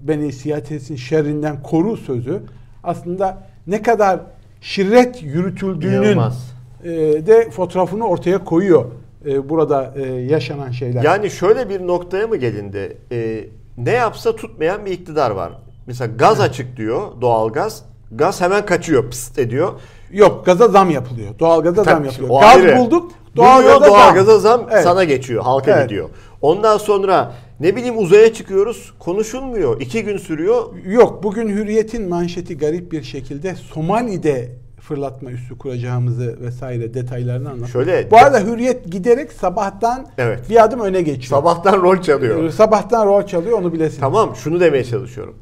beni 0.00 0.32
siyasetin 0.32 0.96
şerrinden 0.96 1.62
koru 1.62 1.96
sözü 1.96 2.42
aslında 2.84 3.42
ne 3.66 3.82
kadar 3.82 4.20
şirret 4.60 5.22
yürütüldüğünün 5.22 6.02
İnanılmaz. 6.02 6.54
e, 6.84 6.90
de 7.26 7.50
fotoğrafını 7.50 8.06
ortaya 8.06 8.44
koyuyor 8.44 8.84
e, 9.26 9.48
burada 9.48 9.92
e, 9.96 10.02
yaşanan 10.10 10.70
şeyler. 10.70 11.02
Yani 11.02 11.30
şöyle 11.30 11.68
bir 11.68 11.86
noktaya 11.86 12.26
mı 12.26 12.36
gelindi? 12.36 12.96
Ee, 13.12 13.44
ne 13.76 13.90
yapsa 13.90 14.36
tutmayan 14.36 14.86
bir 14.86 14.90
iktidar 14.90 15.30
var. 15.30 15.52
Mesela 15.86 16.12
gaz 16.16 16.40
açık 16.40 16.76
diyor 16.76 17.02
doğalgaz. 17.20 17.84
Gaz 18.12 18.40
hemen 18.40 18.66
kaçıyor 18.66 19.10
pıst 19.10 19.38
ediyor. 19.38 19.72
Yok 20.14 20.46
gaza 20.46 20.68
zam 20.68 20.90
yapılıyor. 20.90 21.38
Doğalgaza 21.38 21.84
zam 21.84 21.94
Tabii, 21.96 22.06
yapılıyor. 22.06 22.30
o 22.30 22.40
Gaz 22.40 22.56
ayrı. 22.56 22.76
bulduk. 22.78 23.12
Doğalgaza 23.36 23.84
Doğalgaza 23.86 24.38
zam. 24.38 24.60
Zam 24.60 24.68
Evet. 24.72 24.84
sana 24.84 25.04
geçiyor. 25.04 25.42
Halka 25.42 25.70
Evet. 25.70 25.82
gidiyor. 25.88 26.08
Ondan 26.42 26.78
sonra 26.78 27.32
ne 27.60 27.76
bileyim 27.76 27.98
uzaya 27.98 28.32
çıkıyoruz. 28.32 28.92
Konuşulmuyor. 28.98 29.80
İki 29.80 30.04
gün 30.04 30.16
sürüyor. 30.16 30.62
Yok 30.86 31.22
bugün 31.22 31.48
Hürriyet'in 31.48 32.08
manşeti 32.08 32.58
garip 32.58 32.92
bir 32.92 33.02
şekilde 33.02 33.54
Somali'de 33.54 34.48
fırlatma 34.80 35.30
üssü 35.30 35.58
kuracağımızı 35.58 36.36
vesaire 36.40 36.94
detaylarını 36.94 37.48
anlatıyor. 37.50 37.68
Şöyle- 37.84 38.10
Bu 38.10 38.16
arada 38.18 38.40
Hürriyet 38.40 38.92
giderek 38.92 39.32
sabahtan 39.32 40.06
Evet. 40.18 40.50
bir 40.50 40.64
adım 40.64 40.80
öne 40.80 41.02
geçiyor. 41.02 41.40
Sabahtan 41.40 41.82
rol 41.82 41.96
çalıyor. 42.02 42.50
Sabahtan 42.50 43.06
rol 43.06 43.22
çalıyor 43.22 43.58
onu 43.58 43.72
bilesin. 43.72 44.00
Tamam 44.00 44.36
şunu 44.36 44.60
demeye 44.60 44.84
çalışıyorum. 44.84 45.34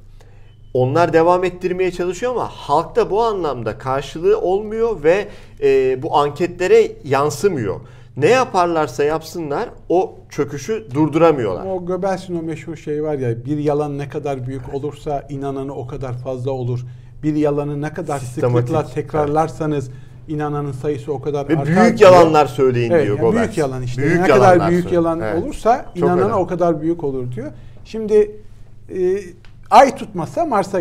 Onlar 0.75 1.13
devam 1.13 1.45
ettirmeye 1.45 1.91
çalışıyor 1.93 2.33
ama 2.33 2.49
halkta 2.49 3.11
bu 3.11 3.23
anlamda 3.23 3.79
karşılığı 3.79 4.41
olmuyor 4.41 5.03
ve 5.05 5.29
e, 5.63 6.03
bu 6.03 6.17
anketlere 6.17 6.93
yansımıyor. 7.05 7.81
Ne 8.17 8.29
yaparlarsa 8.29 9.05
yapsınlar 9.05 9.69
o 9.89 10.15
çöküşü 10.31 10.87
durduramıyorlar. 10.95 11.67
O 11.67 11.87
Göbels'in 11.87 12.39
o 12.39 12.43
meşhur 12.43 12.77
şey 12.77 13.03
var 13.03 13.15
ya 13.19 13.45
bir 13.45 13.59
yalan 13.59 13.99
ne 13.99 14.09
kadar 14.09 14.47
büyük 14.47 14.75
olursa 14.75 15.27
inananı 15.29 15.75
o 15.75 15.87
kadar 15.87 16.13
fazla 16.13 16.51
olur. 16.51 16.81
Bir 17.23 17.35
yalanı 17.37 17.83
ne 17.83 17.93
kadar 17.93 18.19
sıklıkla 18.19 18.87
tekrarlarsanız 18.87 19.91
inananın 20.29 20.73
sayısı 20.73 21.13
o 21.13 21.23
kadar 21.23 21.49
Ve 21.49 21.53
artar. 21.59 21.67
büyük 21.67 21.99
diyor. 21.99 22.13
yalanlar 22.13 22.47
söyleyin 22.47 22.91
Evet, 22.91 23.07
diyor 23.07 23.19
yani 23.23 23.35
büyük 23.37 23.59
yalan 23.59 23.83
işte. 23.83 24.03
Büyük 24.03 24.21
ne 24.21 24.27
kadar 24.27 24.71
büyük 24.71 24.83
söyle- 24.83 24.95
yalan 24.95 25.21
Evet. 25.21 25.43
olursa 25.45 25.85
Çok 25.89 25.97
inanana 25.97 26.21
önemli. 26.21 26.35
o 26.35 26.47
kadar 26.47 26.81
büyük 26.83 27.05
olur 27.05 27.33
diyor. 27.33 27.51
Şimdi 27.85 28.31
e, 28.89 29.19
ay 29.73 29.97
tutmazsa 29.97 30.45
Mars'a 30.45 30.81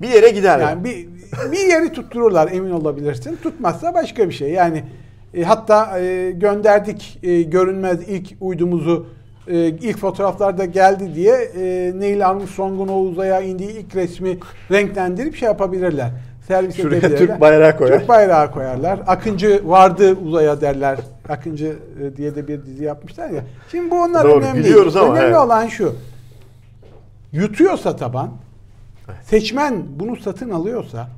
Bir 0.00 0.08
yere 0.08 0.30
gider. 0.30 0.58
yani 0.58 0.84
bir, 0.84 1.08
bir 1.52 1.68
yeri 1.68 1.92
tuttururlar 1.92 2.52
emin 2.52 2.70
olabilirsin. 2.70 3.38
Tutmazsa 3.42 3.94
başka 3.94 4.28
bir 4.28 4.34
şey. 4.34 4.50
Yani 4.50 4.84
e, 5.34 5.42
hatta 5.42 5.98
e, 5.98 6.30
gönderdik 6.30 7.18
e, 7.22 7.42
görünmez 7.42 8.08
ilk 8.08 8.28
uydumuzu 8.40 9.06
e, 9.48 9.66
ilk 9.66 9.98
fotoğraflarda 9.98 10.64
geldi 10.64 11.14
diye 11.14 11.34
e, 11.34 11.92
Neil 12.00 12.28
Armstrong'un 12.28 12.88
o 12.88 12.98
uzaya 12.98 13.40
indiği 13.40 13.70
ilk 13.70 13.96
resmi 13.96 14.38
renklendirip 14.70 15.36
şey 15.36 15.46
yapabilirler. 15.46 16.10
Servis 16.48 16.76
Şuraya 16.76 16.98
edebilirler. 16.98 17.18
Türk 17.18 17.40
bayrağı 17.40 17.76
koyar. 17.76 17.98
Türk 17.98 18.08
bayrağı 18.08 18.50
koyarlar. 18.50 19.00
Akıncı 19.06 19.62
vardı 19.64 20.16
uzaya 20.26 20.60
derler. 20.60 20.98
Akıncı 21.28 21.76
e, 22.02 22.16
diye 22.16 22.34
de 22.34 22.48
bir 22.48 22.66
dizi 22.66 22.84
yapmışlar 22.84 23.30
ya. 23.30 23.44
Şimdi 23.70 23.90
bu 23.90 24.02
onlar 24.02 24.24
Doğru, 24.24 24.40
önemli 24.40 24.58
biliyoruz 24.58 24.96
ama, 24.96 25.12
Önemli 25.12 25.26
evet. 25.26 25.36
olan 25.36 25.66
şu. 25.66 25.94
Yutuyorsa 27.32 27.96
taban, 27.96 28.30
seçmen 29.22 29.84
bunu 30.00 30.16
satın 30.16 30.50
alıyorsa, 30.50 31.08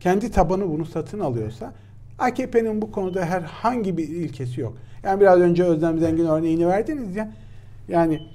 kendi 0.00 0.30
tabanı 0.30 0.68
bunu 0.68 0.84
satın 0.84 1.20
alıyorsa 1.20 1.72
AKP'nin 2.18 2.82
bu 2.82 2.92
konuda 2.92 3.24
herhangi 3.24 3.98
bir 3.98 4.08
ilkesi 4.08 4.60
yok. 4.60 4.74
Yani 5.02 5.20
biraz 5.20 5.40
önce 5.40 5.64
Özlem 5.64 5.98
Zengin 5.98 6.26
örneğini 6.26 6.68
verdiniz 6.68 7.16
ya. 7.16 7.32
Yani 7.88 8.28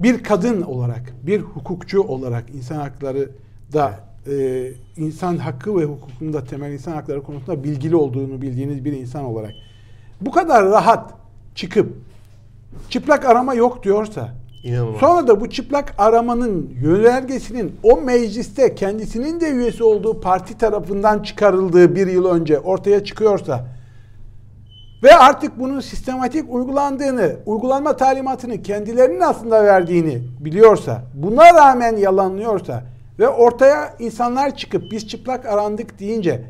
bir 0.00 0.22
kadın 0.22 0.62
olarak, 0.62 1.12
bir 1.22 1.40
hukukçu 1.40 2.02
olarak 2.02 2.44
insan 2.54 2.76
hakları 2.76 3.30
da 3.72 4.00
e, 4.26 4.66
insan 4.96 5.36
hakkı 5.36 5.78
ve 5.78 5.84
hukukunda 5.84 6.44
temel 6.44 6.72
insan 6.72 6.92
hakları 6.92 7.22
konusunda 7.22 7.64
bilgili 7.64 7.96
olduğunu 7.96 8.42
bildiğiniz 8.42 8.84
bir 8.84 8.92
insan 8.92 9.24
olarak 9.24 9.52
bu 10.20 10.30
kadar 10.30 10.64
rahat 10.64 11.14
çıkıp 11.54 11.96
çıplak 12.88 13.24
arama 13.24 13.54
yok 13.54 13.84
diyorsa 13.84 14.34
İnanılmaz. 14.64 15.00
Sonra 15.00 15.26
da 15.26 15.40
bu 15.40 15.50
çıplak 15.50 15.94
aramanın 15.98 16.70
yönergesinin 16.82 17.76
o 17.82 17.96
mecliste 18.00 18.74
kendisinin 18.74 19.40
de 19.40 19.50
üyesi 19.50 19.84
olduğu 19.84 20.20
parti 20.20 20.58
tarafından 20.58 21.22
çıkarıldığı 21.22 21.96
bir 21.96 22.06
yıl 22.06 22.24
önce 22.24 22.58
ortaya 22.58 23.04
çıkıyorsa 23.04 23.64
ve 25.02 25.16
artık 25.16 25.58
bunun 25.58 25.80
sistematik 25.80 26.54
uygulandığını, 26.54 27.36
uygulanma 27.46 27.96
talimatını 27.96 28.62
kendilerinin 28.62 29.20
aslında 29.20 29.64
verdiğini 29.64 30.22
biliyorsa, 30.40 31.02
buna 31.14 31.54
rağmen 31.54 31.96
yalanlıyorsa 31.96 32.82
ve 33.18 33.28
ortaya 33.28 33.94
insanlar 33.98 34.56
çıkıp 34.56 34.82
biz 34.92 35.08
çıplak 35.08 35.46
arandık 35.46 35.98
deyince 35.98 36.42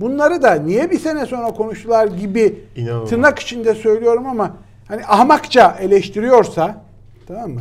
bunları 0.00 0.42
da 0.42 0.54
niye 0.54 0.90
bir 0.90 0.98
sene 0.98 1.26
sonra 1.26 1.46
konuştular 1.50 2.06
gibi 2.06 2.64
İnanılmaz. 2.76 3.10
tırnak 3.10 3.38
içinde 3.38 3.74
söylüyorum 3.74 4.26
ama 4.26 4.56
hani 4.88 5.02
ahmakça 5.06 5.76
eleştiriyorsa 5.80 6.87
tamam 7.28 7.50
mı? 7.50 7.60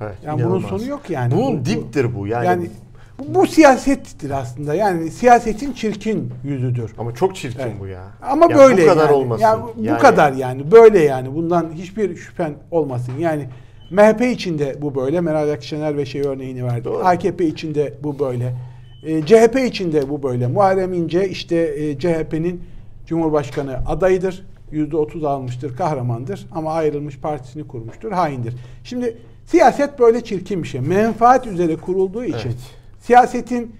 Evet, 0.00 0.14
Yani 0.26 0.44
bunun 0.44 0.60
sonu 0.60 0.84
yok 0.84 1.10
yani. 1.10 1.34
Bunun 1.34 1.54
Bu- 1.56 1.60
bu- 1.60 1.64
diptir 1.64 2.14
bu 2.16 2.26
yani. 2.26 2.46
Yani 2.46 2.70
bu, 3.18 3.34
bu 3.34 3.46
siyasettir 3.46 4.30
aslında. 4.30 4.74
Yani 4.74 5.10
siyasetin 5.10 5.72
çirkin 5.72 6.30
yüzüdür. 6.44 6.90
Ama 6.98 7.14
çok 7.14 7.36
çirkin 7.36 7.60
Evet. 7.60 7.72
bu 7.80 7.86
ya. 7.86 8.02
Ama 8.22 8.46
Ya 8.50 8.58
böyle 8.58 8.82
bu 8.82 8.86
kadar 8.86 9.04
yani. 9.04 9.12
olmasın. 9.12 9.42
Ya 9.42 9.58
bu 9.76 9.82
Yani 9.84 9.98
kadar 9.98 10.32
yani. 10.32 10.70
Böyle 10.72 10.98
yani. 10.98 11.34
Bundan 11.34 11.70
hiçbir 11.74 12.16
şüphen 12.16 12.52
olmasın. 12.70 13.12
Yani 13.18 13.46
MHP 13.90 14.20
içinde 14.32 14.82
bu 14.82 14.94
böyle. 14.94 15.20
Meral 15.20 15.50
Akşener 15.50 15.96
ve 15.96 16.06
şey 16.06 16.20
örneğini 16.22 16.64
verdi. 16.64 16.84
Doğru. 16.84 17.04
AKP 17.04 17.46
içinde 17.46 17.94
bu 18.02 18.18
böyle. 18.18 18.54
E, 19.02 19.26
CHP 19.26 19.56
içinde 19.66 20.10
bu 20.10 20.22
böyle. 20.22 20.46
Muharrem 20.46 20.92
İnce 20.92 21.28
işte 21.28 21.56
e, 21.56 21.98
CHP'nin 21.98 22.62
Cumhurbaşkanı 23.06 23.78
adayıdır. 23.86 24.46
%30 24.72 25.26
almıştır, 25.26 25.76
kahramandır 25.76 26.46
ama 26.52 26.72
ayrılmış 26.72 27.18
partisini 27.18 27.66
kurmuştur, 27.66 28.12
haindir. 28.12 28.54
Şimdi 28.84 29.16
siyaset 29.46 29.98
böyle 29.98 30.24
çirkin 30.24 30.62
bir 30.62 30.68
şey. 30.68 30.80
Menfaat 30.80 31.46
üzere 31.46 31.76
kurulduğu 31.76 32.24
için 32.24 32.48
Evet. 32.48 32.56
siyasetin 33.00 33.76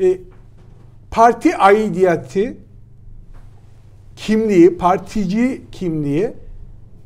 e, 0.00 0.18
parti 1.10 1.56
aidiyeti 1.56 2.56
kimliği, 4.16 4.78
partici 4.78 5.62
kimliği 5.72 6.32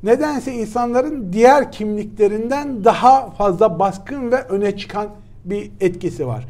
nedense 0.03 0.53
insanların 0.53 1.33
diğer 1.33 1.73
kimliklerinden 1.73 2.85
daha 2.85 3.31
fazla 3.31 3.79
baskın 3.79 4.33
ve 4.33 4.43
öne 4.43 4.77
çıkan 4.77 5.09
bir 5.45 5.71
etkisi 5.81 6.27
var. 6.27 6.47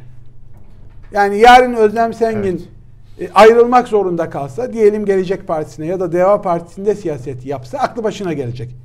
Yani 1.12 1.38
yarın 1.38 1.74
Özlem 1.74 2.14
Sengin 2.14 2.66
e, 3.20 3.28
ayrılmak 3.34 3.88
zorunda 3.88 4.30
kalsa 4.30 4.72
diyelim 4.72 5.04
Gelecek 5.04 5.46
Partisi'ne 5.46 5.86
ya 5.86 6.00
da 6.00 6.12
Deva 6.12 6.42
Partisi'nde 6.42 6.94
siyaset 6.94 7.46
yapsa 7.46 7.78
aklı 7.78 8.04
başına 8.04 8.32
gelecek. 8.32 8.76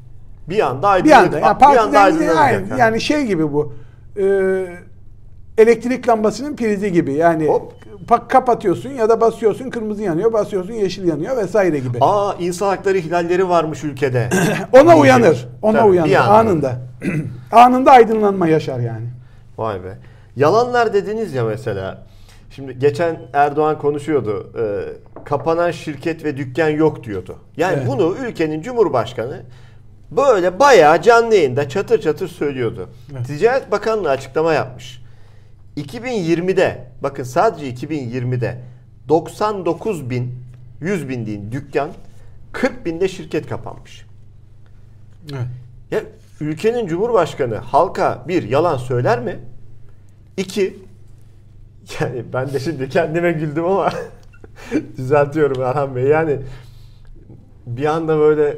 bir 0.49 0.59
anda 0.59 1.03
Bir 1.05 1.11
aydınlık. 1.21 1.43
anda 1.43 1.65
yani 1.65 1.73
bir 1.73 1.77
anda 1.77 1.99
aydınlanacak. 1.99 2.51
yani, 2.53 2.67
ha. 2.69 2.75
yani 2.77 3.01
şey 3.01 3.25
gibi 3.25 3.53
bu. 3.53 3.73
e, 4.17 4.23
elektrik 5.57 6.07
lambasının 6.09 6.55
prizi 6.55 6.91
gibi. 6.91 7.13
Yani 7.13 7.47
Hop. 7.47 7.73
pa- 8.07 8.27
kapatıyorsun 8.27 8.89
ya 8.89 9.09
da 9.09 9.21
basıyorsun 9.21 9.69
kırmızı 9.69 10.03
yanıyor, 10.03 10.33
basıyorsun 10.33 10.73
yeşil 10.73 11.07
yanıyor 11.07 11.37
vesaire 11.37 11.79
gibi. 11.79 11.97
Aa 12.01 12.33
insan 12.39 12.67
hakları 12.67 12.97
ihlalleri 12.97 13.49
varmış 13.49 13.83
ülkede. 13.83 14.29
Ona 14.81 14.97
uyanır. 14.97 15.47
Ona 15.61 15.77
Tabii, 15.79 15.89
uyanır 15.89 16.09
bir 16.09 16.39
anında. 16.39 16.75
anında 17.51 17.91
aydınlanma 17.91 18.47
yaşar 18.47 18.79
yani. 18.79 19.05
Vay 19.57 19.83
be. 19.83 19.97
Yalanlar 20.35 20.93
dediniz 20.93 21.33
ya 21.33 21.43
mesela. 21.45 22.03
Şimdi 22.55 22.79
geçen 22.79 23.19
Erdoğan 23.33 23.79
konuşuyordu. 23.79 24.51
e, 24.59 24.63
kapanan 25.23 25.71
şirket 25.71 26.23
ve 26.23 26.37
dükkan 26.37 26.69
yok 26.69 27.03
diyordu. 27.03 27.37
Yani 27.57 27.73
Evet. 27.77 27.87
bunu 27.87 28.15
ülkenin 28.27 28.61
cumhurbaşkanı 28.61 29.41
böyle 30.11 30.59
bayağı 30.59 31.01
canlı 31.01 31.35
yayında 31.35 31.69
çatır 31.69 32.01
çatır 32.01 32.27
söylüyordu. 32.27 32.89
Evet. 33.13 33.27
Ticaret 33.27 33.71
Bakanlığı 33.71 34.09
açıklama 34.09 34.53
yapmış. 34.53 35.01
2020'de 35.77 36.87
bakın 37.03 37.23
sadece 37.23 37.69
2020'de 37.87 38.57
99 39.09 40.09
bin 40.09 40.35
100 40.81 41.09
bin 41.09 41.25
değil 41.25 41.41
dükkan 41.51 41.89
40 42.51 42.85
binde 42.85 43.07
şirket 43.07 43.49
kapanmış. 43.49 44.05
Evet. 45.33 45.47
Ya 45.91 45.99
ülkenin 46.41 46.87
cumhurbaşkanı 46.87 47.55
halka 47.55 48.25
bir 48.27 48.43
yalan 48.43 48.77
söyler 48.77 49.19
mi? 49.19 49.39
İki 50.37 50.82
yani 51.99 52.23
ben 52.33 52.53
de 52.53 52.59
şimdi 52.59 52.89
kendime 52.89 53.31
güldüm 53.31 53.65
ama 53.65 53.89
düzeltiyorum 54.97 55.63
Erhan 55.63 55.95
Bey. 55.95 56.03
Yani 56.03 56.39
bir 57.65 57.85
anda 57.85 58.17
böyle 58.17 58.57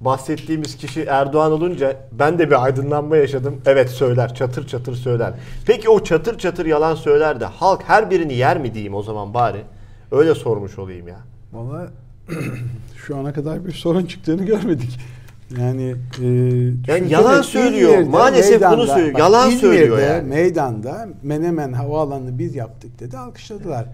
bahsettiğimiz 0.00 0.76
kişi 0.76 1.02
Erdoğan 1.04 1.52
olunca 1.52 1.96
ben 2.12 2.38
de 2.38 2.50
bir 2.50 2.64
aydınlanma 2.64 3.16
yaşadım. 3.16 3.60
Evet 3.66 3.90
söyler, 3.90 4.34
çatır 4.34 4.66
çatır 4.66 4.94
söyler. 4.94 5.32
Peki 5.66 5.88
o 5.88 6.04
çatır 6.04 6.38
çatır 6.38 6.66
yalan 6.66 6.94
söyler 6.94 7.40
de 7.40 7.44
halk 7.44 7.82
her 7.86 8.10
birini 8.10 8.34
yer 8.34 8.58
mi 8.58 8.74
diyeyim 8.74 8.94
o 8.94 9.02
zaman 9.02 9.34
bari? 9.34 9.62
Öyle 10.12 10.34
sormuş 10.34 10.78
olayım 10.78 11.08
ya. 11.08 11.18
Valla 11.52 11.88
şu 12.96 13.16
ana 13.16 13.32
kadar 13.32 13.66
bir 13.66 13.72
sorun 13.72 14.06
çıktığını 14.06 14.44
görmedik. 14.44 15.00
Yani, 15.58 15.94
e, 16.22 16.26
Yani 16.92 17.12
yalan 17.12 17.42
söylüyor. 17.42 17.92
İzmir'de, 17.92 18.10
Maalesef 18.10 18.62
bunu 18.62 18.86
söylüyor. 18.86 19.18
Yalan 19.18 19.50
İzmir'de, 19.50 19.60
söylüyor 19.60 19.98
yani. 19.98 20.28
meydanda 20.28 21.08
Menemen 21.22 21.72
Havaalanı'nı 21.72 22.38
biz 22.38 22.54
yaptık 22.54 23.00
dedi. 23.00 23.18
Alkışladılar. 23.18 23.86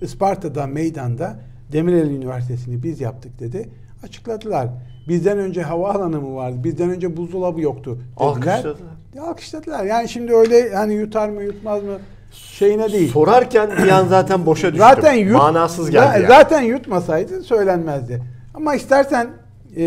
Isparta'da 0.00 0.66
meydanda 0.66 1.36
Demirel 1.72 2.10
Üniversitesi'ni 2.10 2.82
biz 2.82 3.00
yaptık 3.00 3.40
dedi. 3.40 3.68
Açıkladılar. 4.02 4.68
Bizden 5.08 5.38
önce 5.38 5.62
havaalanı 5.62 6.20
mı 6.20 6.34
vardı? 6.34 6.56
Bizden 6.64 6.90
önce 6.90 7.16
buzdolabı 7.16 7.60
yoktu 7.60 7.90
dediler. 7.90 8.52
Alkışladılar. 8.52 8.92
Ya 9.14 9.22
alkışladılar. 9.22 9.84
Yani 9.84 10.08
şimdi 10.08 10.34
öyle 10.34 10.74
hani 10.74 10.94
yutar 10.94 11.28
mı 11.28 11.42
yutmaz 11.42 11.82
mı 11.82 11.98
şeyine 12.32 12.92
değil. 12.92 13.12
Sorarken 13.12 13.70
bir 13.84 13.88
an 13.88 14.06
zaten 14.06 14.46
boşa 14.46 14.68
düştüm. 14.68 14.86
Zaten 14.88 15.14
yut, 15.14 15.36
Manasız 15.36 15.90
geldi 15.90 16.14
yani. 16.14 16.26
Zaten 16.26 16.62
yutmasaydı 16.62 17.42
söylenmezdi. 17.42 18.22
Ama 18.54 18.74
istersen 18.74 19.28
e, 19.76 19.82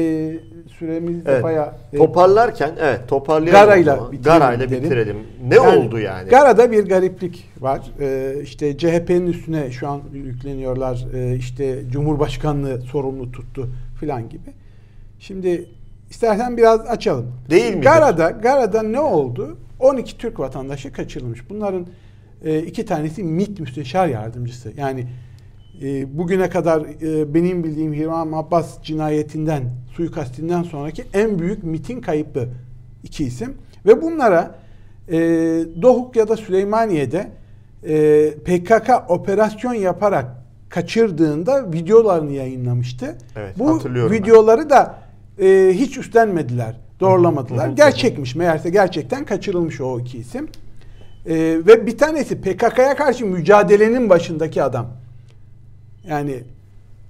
süremiz 0.80 1.26
de 1.26 1.32
Evet. 1.32 1.44
bayağı 1.44 1.74
e, 1.94 1.98
Toparlarken 1.98 2.72
evet 2.80 3.08
toparlayalım. 3.08 3.68
Garayla 3.68 4.12
bitirelim 4.12 4.24
Garayla 4.24 4.72
bitirelim. 4.72 5.18
Ne 5.48 5.60
oldu 5.60 6.00
yani? 6.00 6.30
Gara'da 6.30 6.72
bir 6.72 6.86
gariplik 6.86 7.50
var. 7.60 7.82
Ee, 8.00 8.36
işte 8.44 8.78
CHP'nin 8.78 9.28
üstüne 9.28 9.72
şu 9.72 9.88
an 9.90 10.02
yükleniyorlar. 10.14 11.06
Ee, 11.14 11.36
işte 11.36 11.80
Cumhurbaşkanlığı 11.92 12.82
sorumlu 12.82 13.32
tuttu 13.32 13.70
filan 14.00 14.30
gibi. 14.30 14.50
Şimdi 15.20 15.66
istersen 16.10 16.58
biraz 16.58 16.80
açalım. 16.88 17.32
Değil 17.50 17.76
midir? 17.76 17.84
Gara'da, 17.84 18.30
Gara'da 18.30 18.84
ne 18.84 19.00
oldu? 19.00 19.58
12 19.80 20.18
Türk 20.18 20.40
vatandaşı 20.40 20.94
kaçırılmış. 20.94 21.50
Bunların 21.50 21.88
e, 22.46 22.60
iki 22.60 22.86
tanesi 22.86 23.24
MİT 23.24 23.60
müsteşar 23.60 24.08
yardımcısı. 24.08 24.72
Yani 24.78 25.08
e, 25.82 26.18
bugüne 26.18 26.50
kadar 26.50 26.82
e, 26.82 27.34
benim 27.34 27.64
bildiğim 27.64 27.94
Hiram 27.94 28.34
Abbas 28.34 28.84
cinayetinden, 28.84 29.64
suikastinden 29.96 30.64
sonraki 30.64 31.04
en 31.14 31.40
büyük 31.40 31.64
MİT'in 31.64 32.02
kayıplı 32.02 32.48
iki 33.04 33.24
isim. 33.26 33.54
Ve 33.86 34.02
bunlara 34.02 34.56
e, 35.08 35.18
Dohuk 35.82 36.16
ya 36.16 36.28
da 36.28 36.38
Süleymaniye'de 36.38 37.32
e, 37.88 38.32
PKK 38.46 38.90
operasyon 39.10 39.74
yaparak 39.74 40.26
kaçırdığında 40.70 41.74
videolarını 41.74 42.32
yayınlamıştı. 42.32 43.18
Evet, 43.36 43.60
Bu 43.60 43.76
hatırlıyorum 43.76 44.12
ben. 44.12 44.24
videoları 44.24 44.70
da 44.70 44.96
e, 45.42 45.72
hiç 45.74 45.98
üstlenmediler, 45.98 46.80
doğrulamadılar. 47.00 47.68
Gerçekmiş 47.70 48.36
meğerse 48.36 48.70
gerçekten 48.70 49.26
kaçırılmış 49.26 49.82
o 49.82 50.00
iki 50.00 50.18
isim. 50.18 50.48
E, 51.26 51.36
ve 51.68 51.86
bir 51.88 51.98
tanesi 51.98 52.42
PKK'ya 52.42 52.96
karşı 52.96 53.26
mücadelenin 53.26 54.10
başındaki 54.10 54.64
adam. 54.64 54.88
Yani 56.08 56.44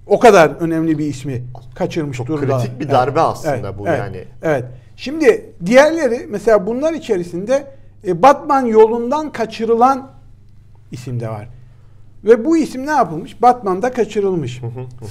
o 0.08 0.20
kadar 0.20 0.50
önemli 0.50 0.98
bir 0.98 1.06
ismi 1.06 1.44
kaçırmış 1.76 2.18
Çok 2.18 2.28
durumda. 2.28 2.58
kritik 2.58 2.80
bir 2.80 2.90
darbe 2.90 3.22
aslında 3.22 3.80
bu 3.80 3.88
evet, 3.88 4.00
yani. 4.00 4.24
Evet. 4.42 4.66
Şimdi 4.96 5.54
diğerleri 5.66 6.28
mesela 6.30 6.68
bunlar 6.68 6.94
içerisinde 6.94 7.68
e, 8.08 8.22
Batman 8.22 8.66
yolundan 8.66 9.32
kaçırılan 9.32 10.12
isim 10.92 11.20
de 11.20 11.30
var. 11.30 11.48
Ve 12.24 12.46
bu 12.46 12.58
isim 12.58 12.86
ne 12.86 12.92
yapılmış? 12.92 13.42
Batman'da 13.42 13.92
kaçırılmış. 13.92 14.62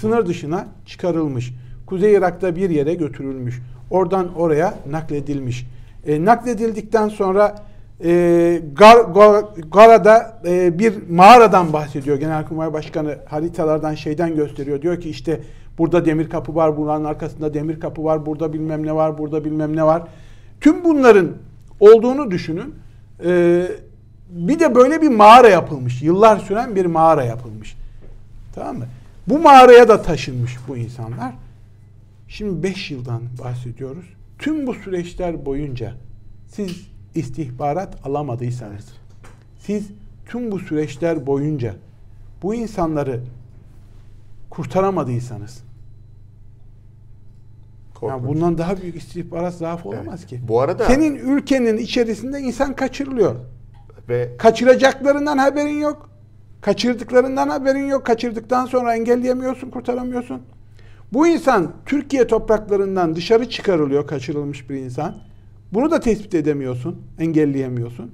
Sınır 0.00 0.26
dışına 0.26 0.66
çıkarılmış. 0.86 1.52
Kuzey 1.86 2.14
Irak'ta 2.14 2.56
bir 2.56 2.70
yere 2.70 2.94
götürülmüş. 2.94 3.62
Oradan 3.90 4.34
oraya 4.34 4.74
nakledilmiş. 4.90 5.66
E, 6.06 6.24
nakledildikten 6.24 7.08
sonra 7.08 7.54
e, 8.04 8.62
Gar, 8.74 8.96
Gar- 8.96 9.70
Gara'da 9.70 10.40
e, 10.46 10.78
bir 10.78 11.10
mağaradan 11.10 11.72
bahsediyor 11.72 12.16
Genelkurmay 12.16 12.72
Başkanı. 12.72 13.18
Haritalardan 13.26 13.94
şeyden 13.94 14.36
gösteriyor. 14.36 14.82
Diyor 14.82 15.00
ki 15.00 15.10
işte 15.10 15.40
burada 15.78 16.04
demir 16.04 16.30
kapı 16.30 16.54
var, 16.54 16.76
buranın 16.76 17.04
arkasında 17.04 17.54
demir 17.54 17.80
kapı 17.80 18.04
var, 18.04 18.26
burada 18.26 18.52
bilmem 18.52 18.86
ne 18.86 18.94
var, 18.94 19.18
burada 19.18 19.44
bilmem 19.44 19.76
ne 19.76 19.84
var. 19.84 20.02
Tüm 20.60 20.84
bunların 20.84 21.28
olduğunu 21.80 22.30
düşünün. 22.30 22.74
E, 23.24 23.62
bir 24.30 24.60
de 24.60 24.74
böyle 24.74 25.02
bir 25.02 25.08
mağara 25.08 25.48
yapılmış. 25.48 26.02
Yıllar 26.02 26.38
süren 26.38 26.76
bir 26.76 26.86
mağara 26.86 27.24
yapılmış. 27.24 27.76
Tamam 28.54 28.78
mı? 28.78 28.84
Bu 29.26 29.38
mağaraya 29.38 29.88
da 29.88 30.02
taşınmış 30.02 30.56
bu 30.68 30.76
insanlar. 30.76 31.32
Şimdi 32.28 32.62
5 32.62 32.90
yıldan 32.90 33.22
bahsediyoruz. 33.44 34.04
Tüm 34.38 34.66
bu 34.66 34.74
süreçler 34.74 35.46
boyunca 35.46 35.92
siz 36.48 36.91
istihbarat 37.14 38.06
alamadıysanız, 38.06 38.84
siz 39.58 39.88
tüm 40.26 40.52
bu 40.52 40.58
süreçler 40.58 41.26
boyunca 41.26 41.74
bu 42.42 42.54
insanları 42.54 43.20
kurtaramadıysanız, 44.50 45.62
yani 48.02 48.26
bundan 48.26 48.58
daha 48.58 48.82
büyük 48.82 48.96
istihbarat 48.96 49.54
zaafı 49.54 49.88
olamaz 49.88 50.20
Evet. 50.20 50.26
ki. 50.26 50.40
Bu 50.48 50.60
arada- 50.60 50.84
senin 50.84 51.16
ülkenin 51.16 51.76
içerisinde 51.76 52.40
insan 52.40 52.76
kaçırılıyor. 52.76 53.34
Ve 54.08 54.30
Kaçıracaklarından 54.38 55.38
haberin 55.38 55.80
yok. 55.80 56.10
Kaçırdıklarından 56.60 57.48
haberin 57.48 57.86
yok. 57.86 58.06
Kaçırdıktan 58.06 58.66
sonra 58.66 58.96
engelleyemiyorsun, 58.96 59.70
kurtaramıyorsun. 59.70 60.42
Bu 61.12 61.26
insan 61.26 61.72
Türkiye 61.86 62.26
topraklarından 62.26 63.16
dışarı 63.16 63.50
çıkarılıyor 63.50 64.06
kaçırılmış 64.06 64.70
bir 64.70 64.76
insan. 64.76 65.14
Bunu 65.72 65.90
da 65.90 66.00
tespit 66.00 66.34
edemiyorsun, 66.34 67.02
engelleyemiyorsun. 67.18 68.10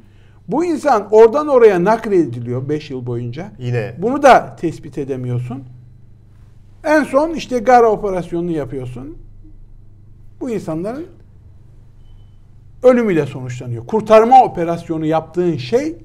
Bu 0.48 0.64
insan 0.64 1.08
oradan 1.10 1.48
oraya 1.48 1.84
naklediliyor 1.84 2.68
5 2.68 2.90
yıl 2.90 3.06
boyunca. 3.06 3.52
yine 3.58 3.94
Bunu 3.98 4.22
da 4.22 4.56
tespit 4.56 4.98
edemiyorsun. 4.98 5.64
En 6.84 7.04
son 7.04 7.34
işte 7.34 7.58
Gara 7.58 7.90
operasyonunu 7.90 8.50
yapıyorsun. 8.50 9.18
Bu 10.40 10.50
insanların 10.50 11.06
ölümüyle 12.82 13.26
sonuçlanıyor. 13.26 13.86
Kurtarma 13.86 14.44
operasyonu 14.44 15.06
yaptığın 15.06 15.56
şey 15.56 15.96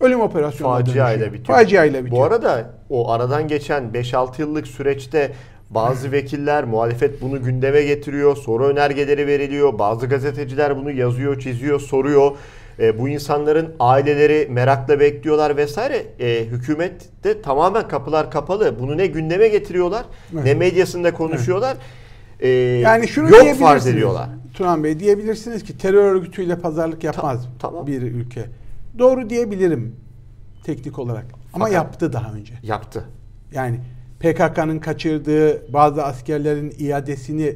ölüm 0.00 0.20
operasyonuna 0.20 0.78
facia 0.78 1.12
ile 1.12 1.32
bitiyor. 1.32 1.58
Facia 1.58 1.84
ile 1.84 2.04
bitiyor. 2.04 2.22
Bu 2.22 2.24
arada 2.24 2.70
o 2.90 3.10
aradan 3.10 3.48
geçen 3.48 3.84
5-6 3.84 4.40
yıllık 4.40 4.66
süreçte 4.66 5.32
bazı 5.70 6.12
vekiller, 6.12 6.64
muhalefet 6.64 7.22
bunu 7.22 7.42
gündeme 7.42 7.82
getiriyor. 7.82 8.36
Soru 8.36 8.64
önergeleri 8.66 9.26
veriliyor. 9.26 9.78
Bazı 9.78 10.06
gazeteciler 10.06 10.76
bunu 10.76 10.90
yazıyor, 10.90 11.40
çiziyor, 11.40 11.80
soruyor. 11.80 12.32
E, 12.78 12.98
bu 12.98 13.08
insanların 13.08 13.74
aileleri 13.80 14.48
merakla 14.50 15.00
bekliyorlar 15.00 15.56
vesaire. 15.56 16.06
E, 16.20 16.44
hükümet 16.44 17.24
de 17.24 17.42
tamamen 17.42 17.88
kapılar 17.88 18.30
kapalı. 18.30 18.80
Bunu 18.80 18.96
ne 18.96 19.06
gündeme 19.06 19.48
getiriyorlar, 19.48 20.04
Evet. 20.34 20.44
ne 20.44 20.54
medyasında 20.54 21.14
konuşuyorlar. 21.14 21.76
E, 22.40 22.48
yani 22.48 23.08
şunu 23.08 23.30
yok 23.30 23.56
farz 23.56 23.86
ediyorlar. 23.86 24.28
Turan 24.54 24.84
Bey 24.84 25.00
diyebilirsiniz 25.00 25.64
ki 25.64 25.78
terör 25.78 26.04
örgütüyle 26.04 26.58
pazarlık 26.58 27.04
yapmaz 27.04 27.48
tamam. 27.58 27.86
bir 27.86 28.02
ülke. 28.02 28.44
Doğru 28.98 29.30
diyebilirim 29.30 29.96
teknik 30.64 30.98
olarak. 30.98 31.24
Ama 31.52 31.64
Fakat- 31.64 31.74
yaptı 31.74 32.12
daha 32.12 32.32
önce. 32.32 32.54
Yaptı. 32.62 33.04
Yani 33.52 33.80
PKK'nın 34.20 34.78
kaçırdığı 34.78 35.72
bazı 35.72 36.04
askerlerin 36.04 36.74
iadesini 36.78 37.54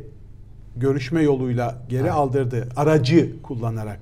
görüşme 0.77 1.23
yoluyla 1.23 1.79
geri 1.89 2.03
Evet. 2.03 2.13
aldırdı. 2.13 2.69
Aracı 2.77 3.43
kullanarak. 3.43 3.99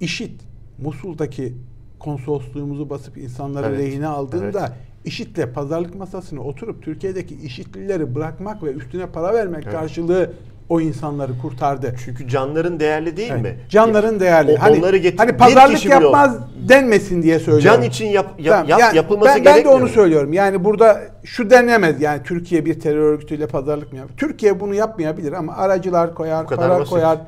İşit 0.00 0.40
Musul'daki 0.78 1.54
konsolosluğumuzu 1.98 2.90
basıp 2.90 3.18
insanları 3.18 3.66
Evet. 3.66 3.78
lehine 3.78 4.06
aldığında 4.06 4.60
Evet. 4.60 4.72
IŞİD'le 5.04 5.54
pazarlık 5.54 5.94
masasına 5.94 6.40
oturup 6.40 6.82
Türkiye'deki 6.82 7.34
IŞİD'lileri 7.34 8.14
bırakmak 8.14 8.62
ve 8.62 8.72
üstüne 8.72 9.06
para 9.06 9.34
vermek 9.34 9.64
Evet. 9.64 9.72
karşılığı 9.74 10.32
o 10.68 10.80
insanları 10.80 11.38
kurtardı. 11.42 11.94
Çünkü 12.04 12.28
canların 12.28 12.80
değerli 12.80 13.16
değil 13.16 13.30
Evet. 13.32 13.42
mi? 13.42 13.56
Canların 13.68 14.20
değerli. 14.20 14.52
O- 14.52 14.62
hani, 14.62 14.78
onları 14.78 14.96
getir- 14.96 15.18
hani 15.18 15.32
pazarlık 15.36 15.84
yapmaz 15.86 16.38
denmesin 16.68 17.22
diye 17.22 17.38
söylüyorum. 17.38 17.80
Can 17.80 17.90
için 17.90 18.06
yap, 18.06 18.26
yap- 18.38 18.52
Tamam, 18.54 18.68
yap- 18.68 18.80
yani 18.80 18.96
yapılması 18.96 19.34
ben, 19.36 19.44
ben 19.44 19.64
de 19.64 19.68
onu 19.68 19.88
söylüyorum. 19.88 20.32
Yani 20.32 20.64
burada 20.64 21.00
şu 21.24 21.50
denemez. 21.50 22.00
Yani 22.00 22.22
Türkiye 22.22 22.64
bir 22.64 22.80
terör 22.80 23.02
örgütüyle 23.12 23.46
pazarlık 23.46 23.92
mı 23.92 23.98
yapar? 23.98 24.16
Türkiye 24.16 24.60
bunu 24.60 24.74
yapmayabilir 24.74 25.32
ama 25.32 25.56
aracılar 25.56 26.14
koyar, 26.14 26.46
para 26.46 26.78
basit. 26.80 26.90
koyar. 26.90 27.18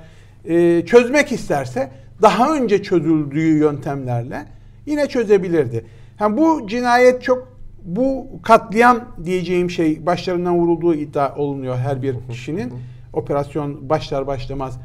Ee, 0.44 0.87
çözmek 0.87 1.33
isterse 1.33 1.90
daha 2.22 2.55
önce 2.55 2.83
çözüldüğü 2.83 3.59
yöntemlerle 3.59 4.44
yine 4.87 5.07
çözebilirdi. 5.07 5.85
Yani 6.20 6.37
bu 6.37 6.66
cinayet 6.66 7.22
çok 7.22 7.59
bu 7.85 8.27
katliam 8.42 9.01
diyeceğim 9.24 9.70
şey 9.70 10.07
başlarından 10.07 10.59
vurulduğu 10.59 10.94
iddia 10.94 11.35
olunuyor 11.37 11.77
her 11.77 12.03
bir 12.03 12.14
kişinin. 12.31 12.72
Operasyon 13.12 13.88
başlar 13.88 14.27
başlamaz 14.27 14.79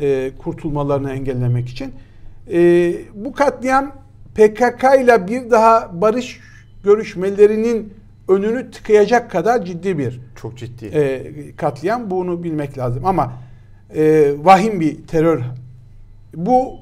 e, 0.00 0.30
kurtulmalarını 0.38 1.12
engellemek 1.12 1.68
için. 1.68 1.92
E, 2.52 2.92
bu 3.14 3.32
katliam 3.32 3.92
PKK 4.34 4.84
ile 5.04 5.28
bir 5.28 5.50
daha 5.50 5.90
barış 6.00 6.40
görüşmelerinin 6.84 7.94
önünü 8.28 8.70
tıkayacak 8.70 9.30
kadar 9.30 9.64
ciddi 9.64 9.98
bir 9.98 10.20
Çok 10.36 10.58
ciddi. 10.58 10.86
e, 10.86 11.32
katliam. 11.56 12.10
Bunu 12.10 12.42
bilmek 12.42 12.78
lazım. 12.78 13.06
Ama 13.06 13.32
e, 13.94 14.32
vahim 14.38 14.80
bir 14.80 15.06
terör. 15.06 15.40
Bu 16.34 16.74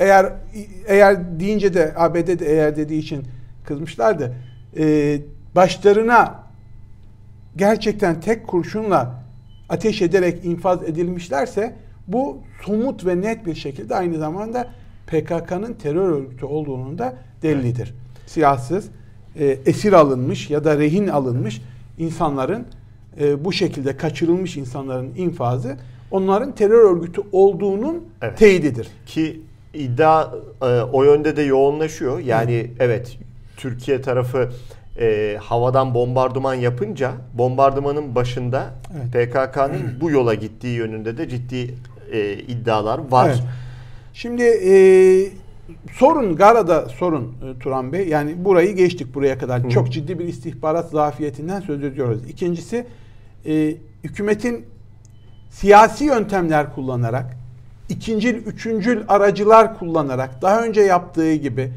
eğer 0.00 0.32
eğer 0.86 1.40
deyince 1.40 1.74
de 1.74 1.92
ABD 1.96 2.38
de 2.38 2.46
eğer 2.46 2.76
dediği 2.76 2.98
için 2.98 3.24
kızmışlardı. 3.64 4.34
E, 4.78 5.18
başlarına 5.56 6.34
gerçekten 7.56 8.20
tek 8.20 8.46
kurşunla 8.46 9.17
ateş 9.68 10.02
ederek 10.02 10.44
infaz 10.44 10.82
edilmişlerse 10.82 11.76
bu 12.06 12.38
somut 12.66 13.06
ve 13.06 13.20
net 13.20 13.46
bir 13.46 13.54
şekilde 13.54 13.94
aynı 13.94 14.18
zamanda 14.18 14.68
PKK'nın 15.06 15.72
terör 15.74 16.08
örgütü 16.08 16.46
olduğunun 16.46 16.98
da 16.98 17.14
delilidir. 17.42 17.94
Silahsız, 18.26 18.88
e, 19.38 19.46
esir 19.46 19.92
alınmış 19.92 20.50
ya 20.50 20.64
da 20.64 20.78
rehin 20.78 21.08
alınmış 21.08 21.62
insanların 21.98 22.66
e, 23.20 23.44
bu 23.44 23.52
şekilde 23.52 23.96
kaçırılmış 23.96 24.56
insanların 24.56 25.14
infazı 25.16 25.76
onların 26.10 26.54
terör 26.54 26.96
örgütü 26.96 27.22
olduğunun 27.32 28.04
Evet. 28.22 28.38
teyididir. 28.38 28.88
Ki 29.06 29.40
iddia 29.74 30.30
e, 30.62 30.66
o 30.66 31.04
yönde 31.04 31.36
de 31.36 31.42
yoğunlaşıyor. 31.42 32.18
Yani 32.18 32.70
evet 32.78 33.18
Türkiye 33.56 34.02
tarafı 34.02 34.48
e, 35.00 35.36
havadan 35.40 35.94
bombardıman 35.94 36.54
yapınca 36.54 37.12
bombardımanın 37.34 38.14
başında 38.14 38.66
Evet. 38.96 39.30
PKK'nın 39.32 40.00
bu 40.00 40.10
yola 40.10 40.34
gittiği 40.34 40.76
yönünde 40.76 41.18
de 41.18 41.28
ciddi 41.28 41.74
e, 42.12 42.32
iddialar 42.32 43.00
var. 43.10 43.28
Evet. 43.28 43.42
Şimdi 44.14 44.42
e, 44.42 44.72
sorun 45.92 46.36
Gara'da 46.36 46.88
sorun 46.88 47.24
e, 47.24 47.58
Turan 47.58 47.92
Bey. 47.92 48.08
Yani 48.08 48.44
burayı 48.44 48.76
geçtik 48.76 49.14
buraya 49.14 49.38
kadar. 49.38 49.64
Hı. 49.64 49.68
Çok 49.68 49.92
ciddi 49.92 50.18
bir 50.18 50.24
istihbarat 50.24 50.90
zafiyetinden 50.90 51.60
söz 51.60 51.84
ediyoruz. 51.84 52.20
İkincisi 52.28 52.86
e, 53.46 53.74
hükümetin 54.04 54.66
siyasi 55.50 56.04
yöntemler 56.04 56.74
kullanarak 56.74 57.36
ikincil, 57.88 58.34
üçüncül 58.34 59.04
aracılar 59.08 59.78
kullanarak 59.78 60.42
daha 60.42 60.62
önce 60.62 60.80
yaptığı 60.80 61.34
gibi 61.34 61.72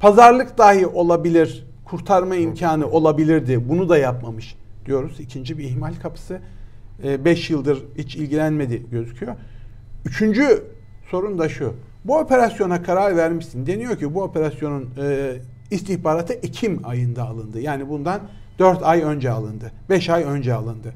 pazarlık 0.00 0.58
dahi 0.58 0.86
olabilir, 0.86 1.66
kurtarma 1.96 2.36
imkanı 2.36 2.86
olabilirdi. 2.86 3.68
Bunu 3.68 3.88
da 3.88 3.98
yapmamış 3.98 4.56
diyoruz. 4.86 5.20
İkinci 5.20 5.58
bir 5.58 5.64
ihmal 5.64 5.94
kapısı. 6.02 6.40
5 7.04 7.50
yıldır 7.50 7.84
hiç 7.98 8.16
ilgilenmedi 8.16 8.82
gözüküyor. 8.90 9.34
Üçüncü 10.04 10.64
sorun 11.10 11.38
da 11.38 11.48
şu. 11.48 11.74
Bu 12.04 12.18
operasyona 12.18 12.82
karar 12.82 13.16
vermişsin. 13.16 13.66
Deniyor 13.66 13.98
ki 13.98 14.14
bu 14.14 14.22
operasyonun 14.22 14.90
e, 15.02 15.32
istihbaratı 15.70 16.32
Ekim 16.32 16.80
ayında 16.84 17.24
alındı. 17.24 17.60
Yani 17.60 17.88
bundan 17.88 18.20
4 18.58 18.82
ay 18.82 19.02
önce 19.02 19.30
alındı. 19.30 19.72
5 19.90 20.10
ay 20.10 20.22
önce 20.22 20.54
alındı. 20.54 20.92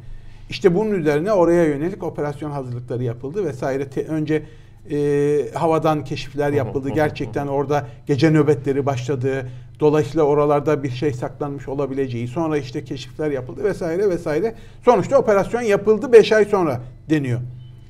İşte 0.51 0.74
bunun 0.74 0.90
üzerine 0.90 1.32
oraya 1.32 1.64
yönelik 1.64 2.03
operasyon 2.03 2.51
hazırlıkları 2.51 3.05
yapıldı 3.05 3.44
vesaire. 3.44 3.90
Te, 3.90 4.05
önce 4.05 4.42
e, 4.91 5.51
havadan 5.55 6.05
keşifler 6.05 6.53
yapıldı. 6.53 6.91
Gerçekten 6.91 7.47
orada 7.47 7.86
gece 8.07 8.30
nöbetleri 8.30 8.86
başladı. 8.86 9.49
Dolayısıyla 9.80 10.22
oralarda 10.22 10.82
bir 10.82 10.91
şey 10.91 11.12
saklanmış 11.12 11.68
olabileceği. 11.68 12.28
Sonra 12.28 12.59
işte 12.59 12.84
keşifler 12.84 13.30
yapıldı 13.30 13.64
vesaire 13.64 14.11
vesaire. 14.11 14.55
Sonuçta 14.84 15.18
operasyon 15.18 15.62
yapıldı 15.62 16.12
5 16.12 16.32
ay 16.32 16.45
sonra 16.45 16.80
deniyor. 17.11 17.41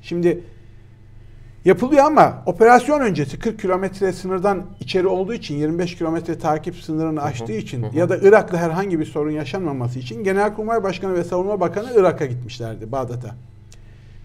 Şimdi 0.02 0.44
yapılıyor 1.64 2.04
ama 2.04 2.42
operasyon 2.46 3.00
öncesi 3.00 3.38
40 3.38 3.60
kilometre 3.60 4.12
sınırdan 4.12 4.66
içeri 4.80 5.06
olduğu 5.06 5.34
için 5.34 5.56
25 5.56 5.96
kilometre 5.96 6.38
takip 6.38 6.76
sınırını 6.76 7.22
aştığı 7.22 7.52
için 7.52 7.86
ya 7.94 8.08
da 8.08 8.16
Irak'la 8.16 8.58
herhangi 8.58 9.00
bir 9.00 9.04
sorun 9.04 9.30
yaşanmaması 9.30 9.98
için 9.98 10.24
Genelkurmay 10.24 10.82
Başkanı 10.82 11.14
ve 11.14 11.24
Savunma 11.24 11.60
Bakanı 11.60 11.92
Irak'a 11.96 12.26
gitmişlerdi 12.26 12.92
Bağdat'a. 12.92 13.34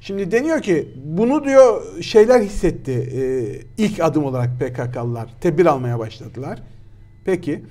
Şimdi 0.04 0.32
deniyor 0.32 0.62
ki 0.62 0.88
bunu 1.06 1.44
diyor 1.44 1.82
şeyler 2.02 2.42
hissetti 2.42 2.92
ee, 2.92 3.84
ilk 3.84 4.00
adım 4.00 4.26
olarak 4.26 4.50
PKK'lılar 4.60 5.30
tedbir 5.42 5.66
almaya 5.66 6.00
başladılar. 6.00 6.60
Peki. 7.26 7.64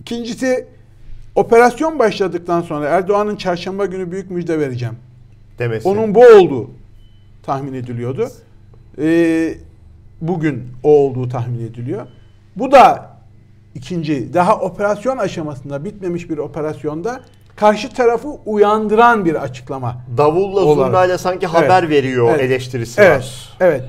İkincisi 0.00 0.66
operasyon 1.34 1.98
başladıktan 1.98 2.62
sonra 2.62 2.88
Erdoğan'ın 2.88 3.36
çarşamba 3.36 3.86
günü 3.86 4.12
büyük 4.12 4.30
müjde 4.30 4.58
vereceğim. 4.58 4.94
Demesi. 5.58 5.88
Onun 5.88 6.14
bu 6.14 6.26
olduğu 6.26 6.70
tahmin 7.42 7.74
ediliyordu. 7.74 8.28
Ee, 8.98 9.54
bugün 10.20 10.62
o 10.82 10.90
olduğu 10.90 11.28
tahmin 11.28 11.60
ediliyor. 11.60 12.06
Bu 12.56 12.72
da 12.72 13.10
ikinci 13.74 14.34
daha 14.34 14.60
operasyon 14.60 15.18
aşamasında 15.18 15.84
bitmemiş 15.84 16.30
bir 16.30 16.38
operasyonda 16.38 17.20
karşı 17.56 17.92
tarafı 17.92 18.28
uyandıran 18.28 19.24
bir 19.24 19.34
açıklama. 19.34 19.96
Davulla 20.16 20.74
zurnayla 20.74 21.18
sanki 21.18 21.46
haber 21.46 21.82
evet. 21.82 21.90
veriyor 21.90 22.30
evet. 22.30 22.40
eleştirisi 22.40 23.00
evet. 23.00 23.18
var. 23.18 23.56
Evet. 23.60 23.82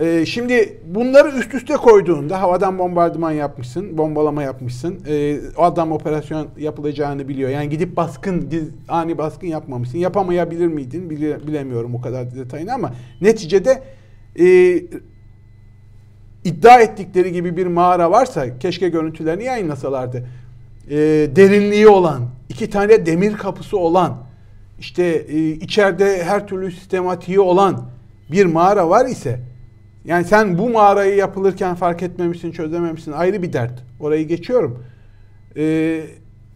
Ee, 0.00 0.26
şimdi 0.26 0.78
bunları 0.86 1.28
üst 1.28 1.54
üste 1.54 1.74
koyduğunda 1.74 2.40
havadan 2.42 2.78
bombardıman 2.78 3.30
yapmışsın, 3.30 3.98
bombalama 3.98 4.42
yapmışsın. 4.42 4.98
Ee, 5.08 5.38
o 5.56 5.62
adam 5.62 5.92
operasyon 5.92 6.46
yapılacağını 6.58 7.28
biliyor. 7.28 7.50
Yani 7.50 7.68
gidip 7.68 7.96
baskın, 7.96 8.50
ani 8.88 9.18
baskın 9.18 9.46
yapmamışsın. 9.46 9.98
Yapamayabilir 9.98 10.66
miydin? 10.66 11.10
Bile, 11.10 11.46
bilemiyorum 11.46 11.94
o 11.94 12.00
kadar 12.00 12.34
detayını 12.34 12.74
ama 12.74 12.92
neticede 13.20 13.82
e, 14.38 14.46
iddia 16.44 16.80
ettikleri 16.80 17.32
gibi 17.32 17.56
bir 17.56 17.66
mağara 17.66 18.10
varsa 18.10 18.58
keşke 18.58 18.88
görüntülerini 18.88 19.44
yayınlasalardı. 19.44 20.26
E, 20.90 20.96
derinliği 21.36 21.88
olan, 21.88 22.22
iki 22.48 22.70
tane 22.70 23.06
demir 23.06 23.36
kapısı 23.36 23.78
olan, 23.78 24.16
işte 24.78 25.04
e, 25.04 25.48
içeride 25.48 26.24
her 26.24 26.46
türlü 26.46 26.72
sistematiği 26.72 27.40
olan 27.40 27.82
bir 28.32 28.46
mağara 28.46 28.88
var 28.90 29.06
ise 29.06 29.40
yani 30.04 30.24
sen 30.24 30.58
bu 30.58 30.70
mağarayı 30.70 31.16
yapılırken 31.16 31.74
fark 31.74 32.02
etmemişsin, 32.02 32.52
çözememişsin 32.52 33.12
ayrı 33.12 33.42
bir 33.42 33.52
dert. 33.52 33.82
Orayı 34.00 34.28
geçiyorum. 34.28 34.84
Ee, 35.56 36.04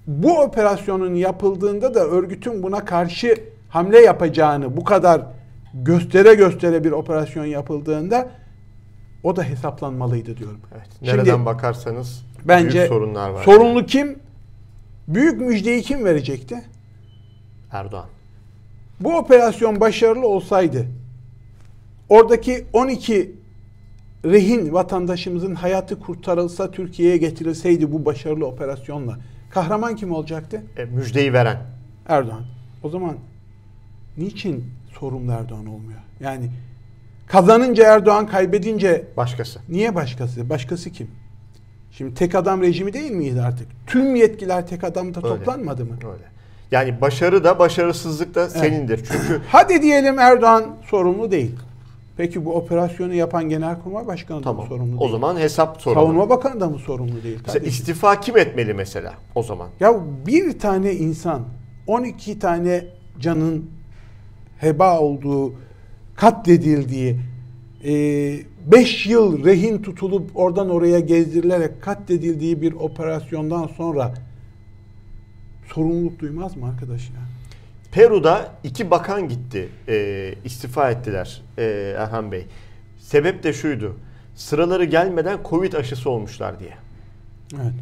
bu 0.06 0.40
operasyonun 0.40 1.14
yapıldığında 1.14 1.94
da 1.94 2.00
örgütün 2.06 2.62
buna 2.62 2.84
karşı 2.84 3.36
hamle 3.68 4.00
yapacağını 4.00 4.76
bu 4.76 4.84
kadar 4.84 5.22
göstere 5.74 6.34
göstere 6.34 6.84
bir 6.84 6.92
operasyon 6.92 7.44
yapıldığında 7.44 8.30
o 9.22 9.36
da 9.36 9.42
hesaplanmalıydı 9.42 10.36
diyorum. 10.36 10.60
Evet, 10.74 10.88
nereden 11.02 11.24
Şimdi, 11.24 11.46
bakarsanız 11.46 12.26
bence 12.44 12.78
büyük 12.78 12.88
sorunlar 12.88 13.30
var. 13.30 13.44
Sorunlu 13.44 13.86
kim? 13.86 14.18
Büyük 15.14 15.40
müjdeyi 15.40 15.82
kim 15.82 16.04
verecekti? 16.04 16.62
Erdoğan. 17.72 18.06
Bu 19.00 19.16
operasyon 19.16 19.80
başarılı 19.80 20.26
olsaydı 20.26 20.86
oradaki 22.08 22.64
12 22.72 23.34
rehin 24.24 24.72
vatandaşımızın 24.72 25.54
hayatı 25.54 26.00
kurtarılsa 26.00 26.70
Türkiye'ye 26.70 27.16
getirilseydi 27.16 27.92
bu 27.92 28.04
başarılı 28.04 28.46
operasyonla 28.46 29.18
kahraman 29.50 29.96
kim 29.96 30.12
olacaktı? 30.12 30.62
E, 30.76 30.84
müjdeyi 30.84 31.32
veren. 31.32 31.58
Erdoğan. 32.08 32.44
O 32.82 32.88
zaman 32.88 33.16
niçin 34.16 34.64
sorumlu 35.00 35.32
Erdoğan 35.32 35.66
olmuyor? 35.66 36.00
Yani 36.20 36.50
kazanınca 37.26 37.94
Erdoğan 37.94 38.26
kaybedince 38.26 39.04
başkası. 39.16 39.60
Niye 39.68 39.94
başkası? 39.94 40.50
Başkası 40.50 40.90
kim? 40.90 41.10
Şimdi 41.92 42.14
tek 42.14 42.34
adam 42.34 42.62
rejimi 42.62 42.92
değil 42.92 43.10
miydi 43.10 43.40
artık? 43.42 43.66
Tüm 43.86 44.16
yetkiler 44.16 44.66
tek 44.66 44.84
adamda 44.84 45.18
Öyle. 45.18 45.28
toplanmadı 45.28 45.84
mı? 45.84 45.92
Öyle. 46.04 46.24
Yani 46.70 47.00
başarı 47.00 47.44
da 47.44 47.58
başarısızlık 47.58 48.34
da 48.34 48.48
senindir. 48.50 48.98
Evet. 48.98 49.08
Çünkü 49.12 49.40
hadi 49.48 49.82
diyelim 49.82 50.18
Erdoğan 50.18 50.64
sorumlu 50.90 51.30
değil. 51.30 51.56
Peki 52.16 52.44
bu 52.44 52.54
operasyonu 52.54 53.14
yapan 53.14 53.48
Genelkurmay 53.48 54.06
Başkanı 54.06 54.42
tamam. 54.42 54.58
da 54.58 54.62
mı 54.62 54.68
sorumlu 54.68 54.98
değil? 55.00 55.00
O 55.02 55.08
zaman 55.08 55.36
hesap 55.36 55.80
sorumlu. 55.82 56.00
Savunma 56.02 56.28
Bakanı 56.28 56.60
da 56.60 56.68
mı 56.68 56.78
sorumlu 56.78 57.22
değil? 57.22 57.38
Mesela 57.46 57.66
istifa 57.66 58.20
kim 58.20 58.36
etmeli 58.36 58.74
mesela 58.74 59.14
o 59.34 59.42
zaman? 59.42 59.68
Ya 59.80 59.94
bir 60.26 60.58
tane 60.58 60.92
insan 60.92 61.42
12 61.86 62.38
tane 62.38 62.84
canın 63.20 63.70
heba 64.58 65.00
olduğu, 65.00 65.54
katledildiği, 66.16 67.20
5 68.66 69.06
yıl 69.06 69.44
rehin 69.44 69.82
tutulup 69.82 70.30
oradan 70.34 70.70
oraya 70.70 71.00
gezdirilerek 71.00 71.82
katledildiği 71.82 72.62
bir 72.62 72.72
operasyondan 72.72 73.66
sonra 73.66 74.14
sorumluluk 75.74 76.18
duymaz 76.18 76.56
mı 76.56 76.66
arkadaş 76.66 77.10
ya? 77.10 77.16
Peru'da 77.92 78.48
iki 78.64 78.90
bakan 78.90 79.28
gitti, 79.28 79.68
e, 79.88 80.34
istifa 80.44 80.90
ettiler 80.90 81.42
e, 81.58 81.94
Erhan 81.98 82.32
Bey. 82.32 82.46
Sebep 82.98 83.42
de 83.42 83.52
şuydu, 83.52 83.96
sıraları 84.34 84.84
gelmeden 84.84 85.38
Covid 85.48 85.72
aşısı 85.72 86.10
olmuşlar 86.10 86.60
diye. 86.60 86.74
Evet. 87.54 87.74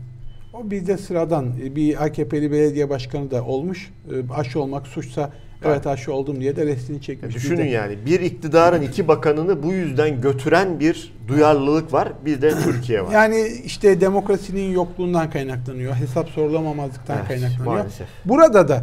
O 0.52 0.70
bizde 0.70 0.96
sıradan 0.96 1.52
e, 1.64 1.76
bir 1.76 2.04
AKP'li 2.04 2.52
belediye 2.52 2.90
başkanı 2.90 3.30
da 3.30 3.44
olmuş. 3.44 3.92
E, 4.10 4.32
aşı 4.32 4.60
olmak 4.60 4.86
suçsa 4.86 5.32
evet 5.64 5.86
aşı 5.86 6.12
oldum 6.12 6.40
diye 6.40 6.56
de 6.56 6.66
resmini 6.66 7.02
çekmiş. 7.02 7.34
düşünün 7.34 7.58
de... 7.58 7.62
yani 7.62 7.98
bir 8.06 8.20
iktidarın 8.20 8.82
iki 8.82 9.08
bakanını 9.08 9.62
bu 9.62 9.72
yüzden 9.72 10.20
götüren 10.20 10.80
bir 10.80 11.12
duyarlılık 11.28 11.92
var. 11.92 12.12
Bir 12.24 12.42
de 12.42 12.50
Türkiye 12.64 13.02
var. 13.02 13.12
Yani 13.12 13.48
işte 13.64 14.00
demokrasinin 14.00 14.72
yokluğundan 14.72 15.30
kaynaklanıyor. 15.30 15.94
Hesap 15.94 16.28
sorulamamazlıktan 16.28 17.18
evet, 17.18 17.28
kaynaklanıyor. 17.28 17.76
Maalesef. 17.76 18.06
Burada 18.24 18.68
da 18.68 18.80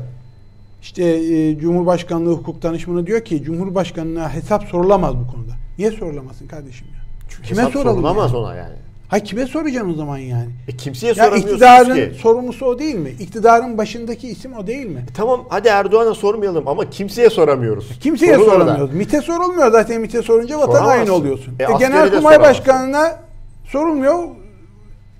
işte 0.81 1.03
e, 1.03 1.59
Cumhurbaşkanlığı 1.59 2.31
hukuk 2.31 2.61
danışmanı 2.61 3.07
diyor 3.07 3.21
ki 3.25 3.43
Cumhurbaşkanına 3.43 4.33
hesap 4.33 4.63
sorulamaz 4.63 5.15
bu 5.15 5.27
konuda. 5.31 5.51
Niye 5.77 5.91
sorulamasın 5.91 6.47
kardeşim 6.47 6.87
ya? 6.87 7.01
Çünkü 7.29 7.47
kime 7.47 7.61
hesap 7.61 7.73
sorulamaz 7.73 8.33
yani? 8.33 8.37
ona 8.37 8.55
yani. 8.55 8.75
Hay 9.07 9.23
kime 9.23 9.47
soracaksın 9.47 9.89
o 9.89 9.93
zaman 9.93 10.17
yani? 10.17 10.49
E 10.67 10.71
kimseye 10.77 11.13
soramıyorsunuz 11.13 11.51
iktidarın 11.53 11.95
ki. 11.95 12.19
sorumlusu 12.21 12.65
o 12.65 12.79
değil 12.79 12.95
mi? 12.95 13.09
İktidarın 13.19 13.77
başındaki 13.77 14.27
isim 14.27 14.53
o 14.57 14.67
değil 14.67 14.85
mi? 14.85 15.05
E 15.11 15.13
tamam 15.13 15.45
hadi 15.49 15.67
Erdoğan'a 15.67 16.13
sormayalım 16.13 16.67
ama 16.67 16.89
kimseye 16.89 17.29
soramıyoruz. 17.29 17.91
E 17.91 17.99
kimseye 17.99 18.35
Sorun 18.35 18.45
soramıyoruz. 18.45 18.83
Orada. 18.83 18.93
MİT'e 18.97 19.21
sorulmuyor 19.21 19.71
zaten 19.71 20.01
MİT'e 20.01 20.21
sorunca 20.21 20.59
vatan 20.59 20.85
haini 20.85 21.11
oluyorsun. 21.11 21.53
E, 21.59 21.63
e, 21.63 21.77
Genelkurmay 21.79 22.39
Başkanı'na 22.39 23.19
sorulmuyor. 23.65 24.23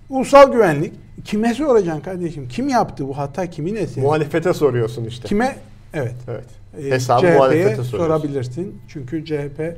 Ulusal 0.10 0.52
güvenlik. 0.52 0.94
Kime 1.26 1.54
soracaksın 1.54 2.02
kardeşim? 2.02 2.48
Kim 2.48 2.70
yaptı 2.70 3.08
bu 3.08 3.18
hata? 3.18 3.50
Kimin 3.50 3.76
eseri? 3.76 4.04
Muhalefete 4.06 4.54
soruyorsun 4.54 5.06
işte. 5.06 5.28
Kime? 5.28 5.56
Evet. 5.94 6.16
Evet. 6.28 6.46
Ee, 6.86 6.92
Hesabı 6.92 7.28
muhalefete 7.28 7.84
sorabilirsin. 7.84 8.82
Çünkü 8.88 9.26
CHP 9.26 9.78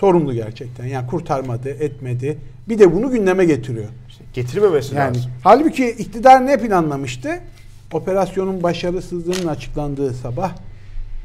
sorumlu 0.00 0.32
gerçekten. 0.32 0.86
Yani 0.86 1.06
kurtarmadı, 1.06 1.68
etmedi. 1.68 2.38
Bir 2.68 2.78
de 2.78 2.94
bunu 2.94 3.10
gündeme 3.10 3.44
getiriyor. 3.44 3.88
İşte 4.08 4.24
getirmemesi 4.34 4.94
yani, 4.94 5.16
lazım. 5.16 5.30
Halbuki 5.44 5.90
iktidar 5.90 6.46
ne 6.46 6.58
planlamıştı? 6.58 7.30
Operasyonun 7.92 8.62
başarısızlığının 8.62 9.48
açıklandığı 9.48 10.14
sabah 10.14 10.52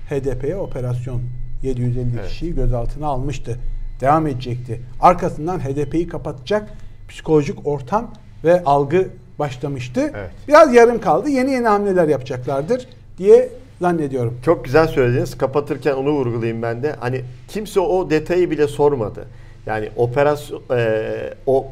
HDP'ye 0.10 0.56
operasyon 0.56 1.22
750 1.64 2.10
evet. 2.20 2.30
kişiyi 2.30 2.56
gözaltına 2.56 3.08
almıştı. 3.08 3.60
Devam 4.02 4.28
edecekti. 4.28 4.82
Arkasından 5.02 5.60
HDP'yi 5.60 6.08
kapatacak 6.08 6.70
psikolojik 7.10 7.68
ortam 7.68 8.14
ve 8.44 8.64
algı 8.64 9.08
başlamıştı. 9.39 10.12
Evet. 10.16 10.32
Biraz 10.48 10.74
yarım 10.74 11.02
kaldı. 11.02 11.30
Yeni 11.30 11.52
yeni 11.52 11.68
hamleler 11.68 12.08
yapacaklardır 12.08 12.88
diye 13.18 13.50
zannediyorum. 13.82 14.38
Çok 14.46 14.66
güzel 14.66 14.88
söylediniz. 14.88 15.38
Kapatırken 15.38 15.94
onu 15.94 16.12
vurgulayayım 16.12 16.62
ben 16.62 16.84
de. 16.84 16.96
Hani 17.00 17.22
kimse 17.48 17.80
o 17.80 18.10
detayı 18.10 18.52
bile 18.52 18.68
sormadı. 18.68 19.28
Yani 19.66 19.89
operasyon 19.95 20.61
e, 20.72 21.34
o 21.47 21.68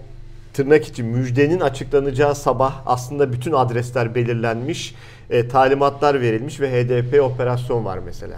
tırnak 0.54 0.88
için 0.88 1.06
müjdenin 1.06 1.60
açıklanacağı 1.60 2.36
sabah 2.36 2.82
aslında 2.86 3.34
bütün 3.34 3.52
adresler 3.52 4.16
belirlenmiş, 4.16 4.96
e, 5.30 5.48
talimatlar 5.48 6.22
verilmiş 6.22 6.60
ve 6.62 6.72
HDP 6.72 7.22
operasyon 7.24 7.86
var 7.86 8.00
mesela. 8.06 8.38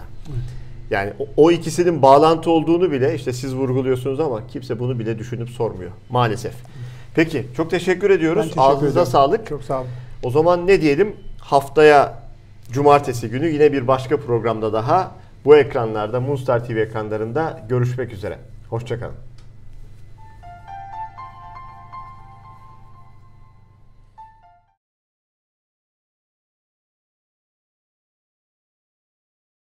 Yani 0.90 1.12
o, 1.18 1.26
o 1.36 1.50
ikisinin 1.50 2.02
bağlantı 2.02 2.50
olduğunu 2.50 2.90
bile 2.92 3.14
işte 3.14 3.32
siz 3.32 3.54
vurguluyorsunuz 3.54 4.20
ama 4.20 4.46
kimse 4.46 4.78
bunu 4.78 4.98
bile 4.98 5.18
düşünüp 5.18 5.50
sormuyor 5.50 5.90
maalesef. 6.10 6.54
Peki 7.14 7.46
çok 7.56 7.70
teşekkür 7.70 8.10
Ben 8.10 8.14
ediyoruz. 8.14 8.42
teşekkür 8.42 8.60
Ağzınıza 8.62 9.00
ederim. 9.00 9.12
sağlık. 9.12 9.46
Çok 9.46 9.62
sağ 9.62 9.80
olun. 9.80 9.88
O 10.22 10.30
zaman 10.30 10.66
ne 10.66 10.80
diyelim? 10.80 11.16
Haftaya 11.38 12.18
cumartesi 12.72 13.28
günü 13.28 13.48
yine 13.48 13.72
bir 13.72 13.88
başka 13.88 14.16
programda 14.20 14.72
daha 14.72 15.12
bu 15.44 15.56
ekranlarda 15.56 16.20
Moonstar 16.20 16.64
TV 16.66 16.70
ekranlarında 16.76 17.60
görüşmek 17.68 18.12
üzere. 18.12 18.38
Hoşçakalın. 18.70 19.14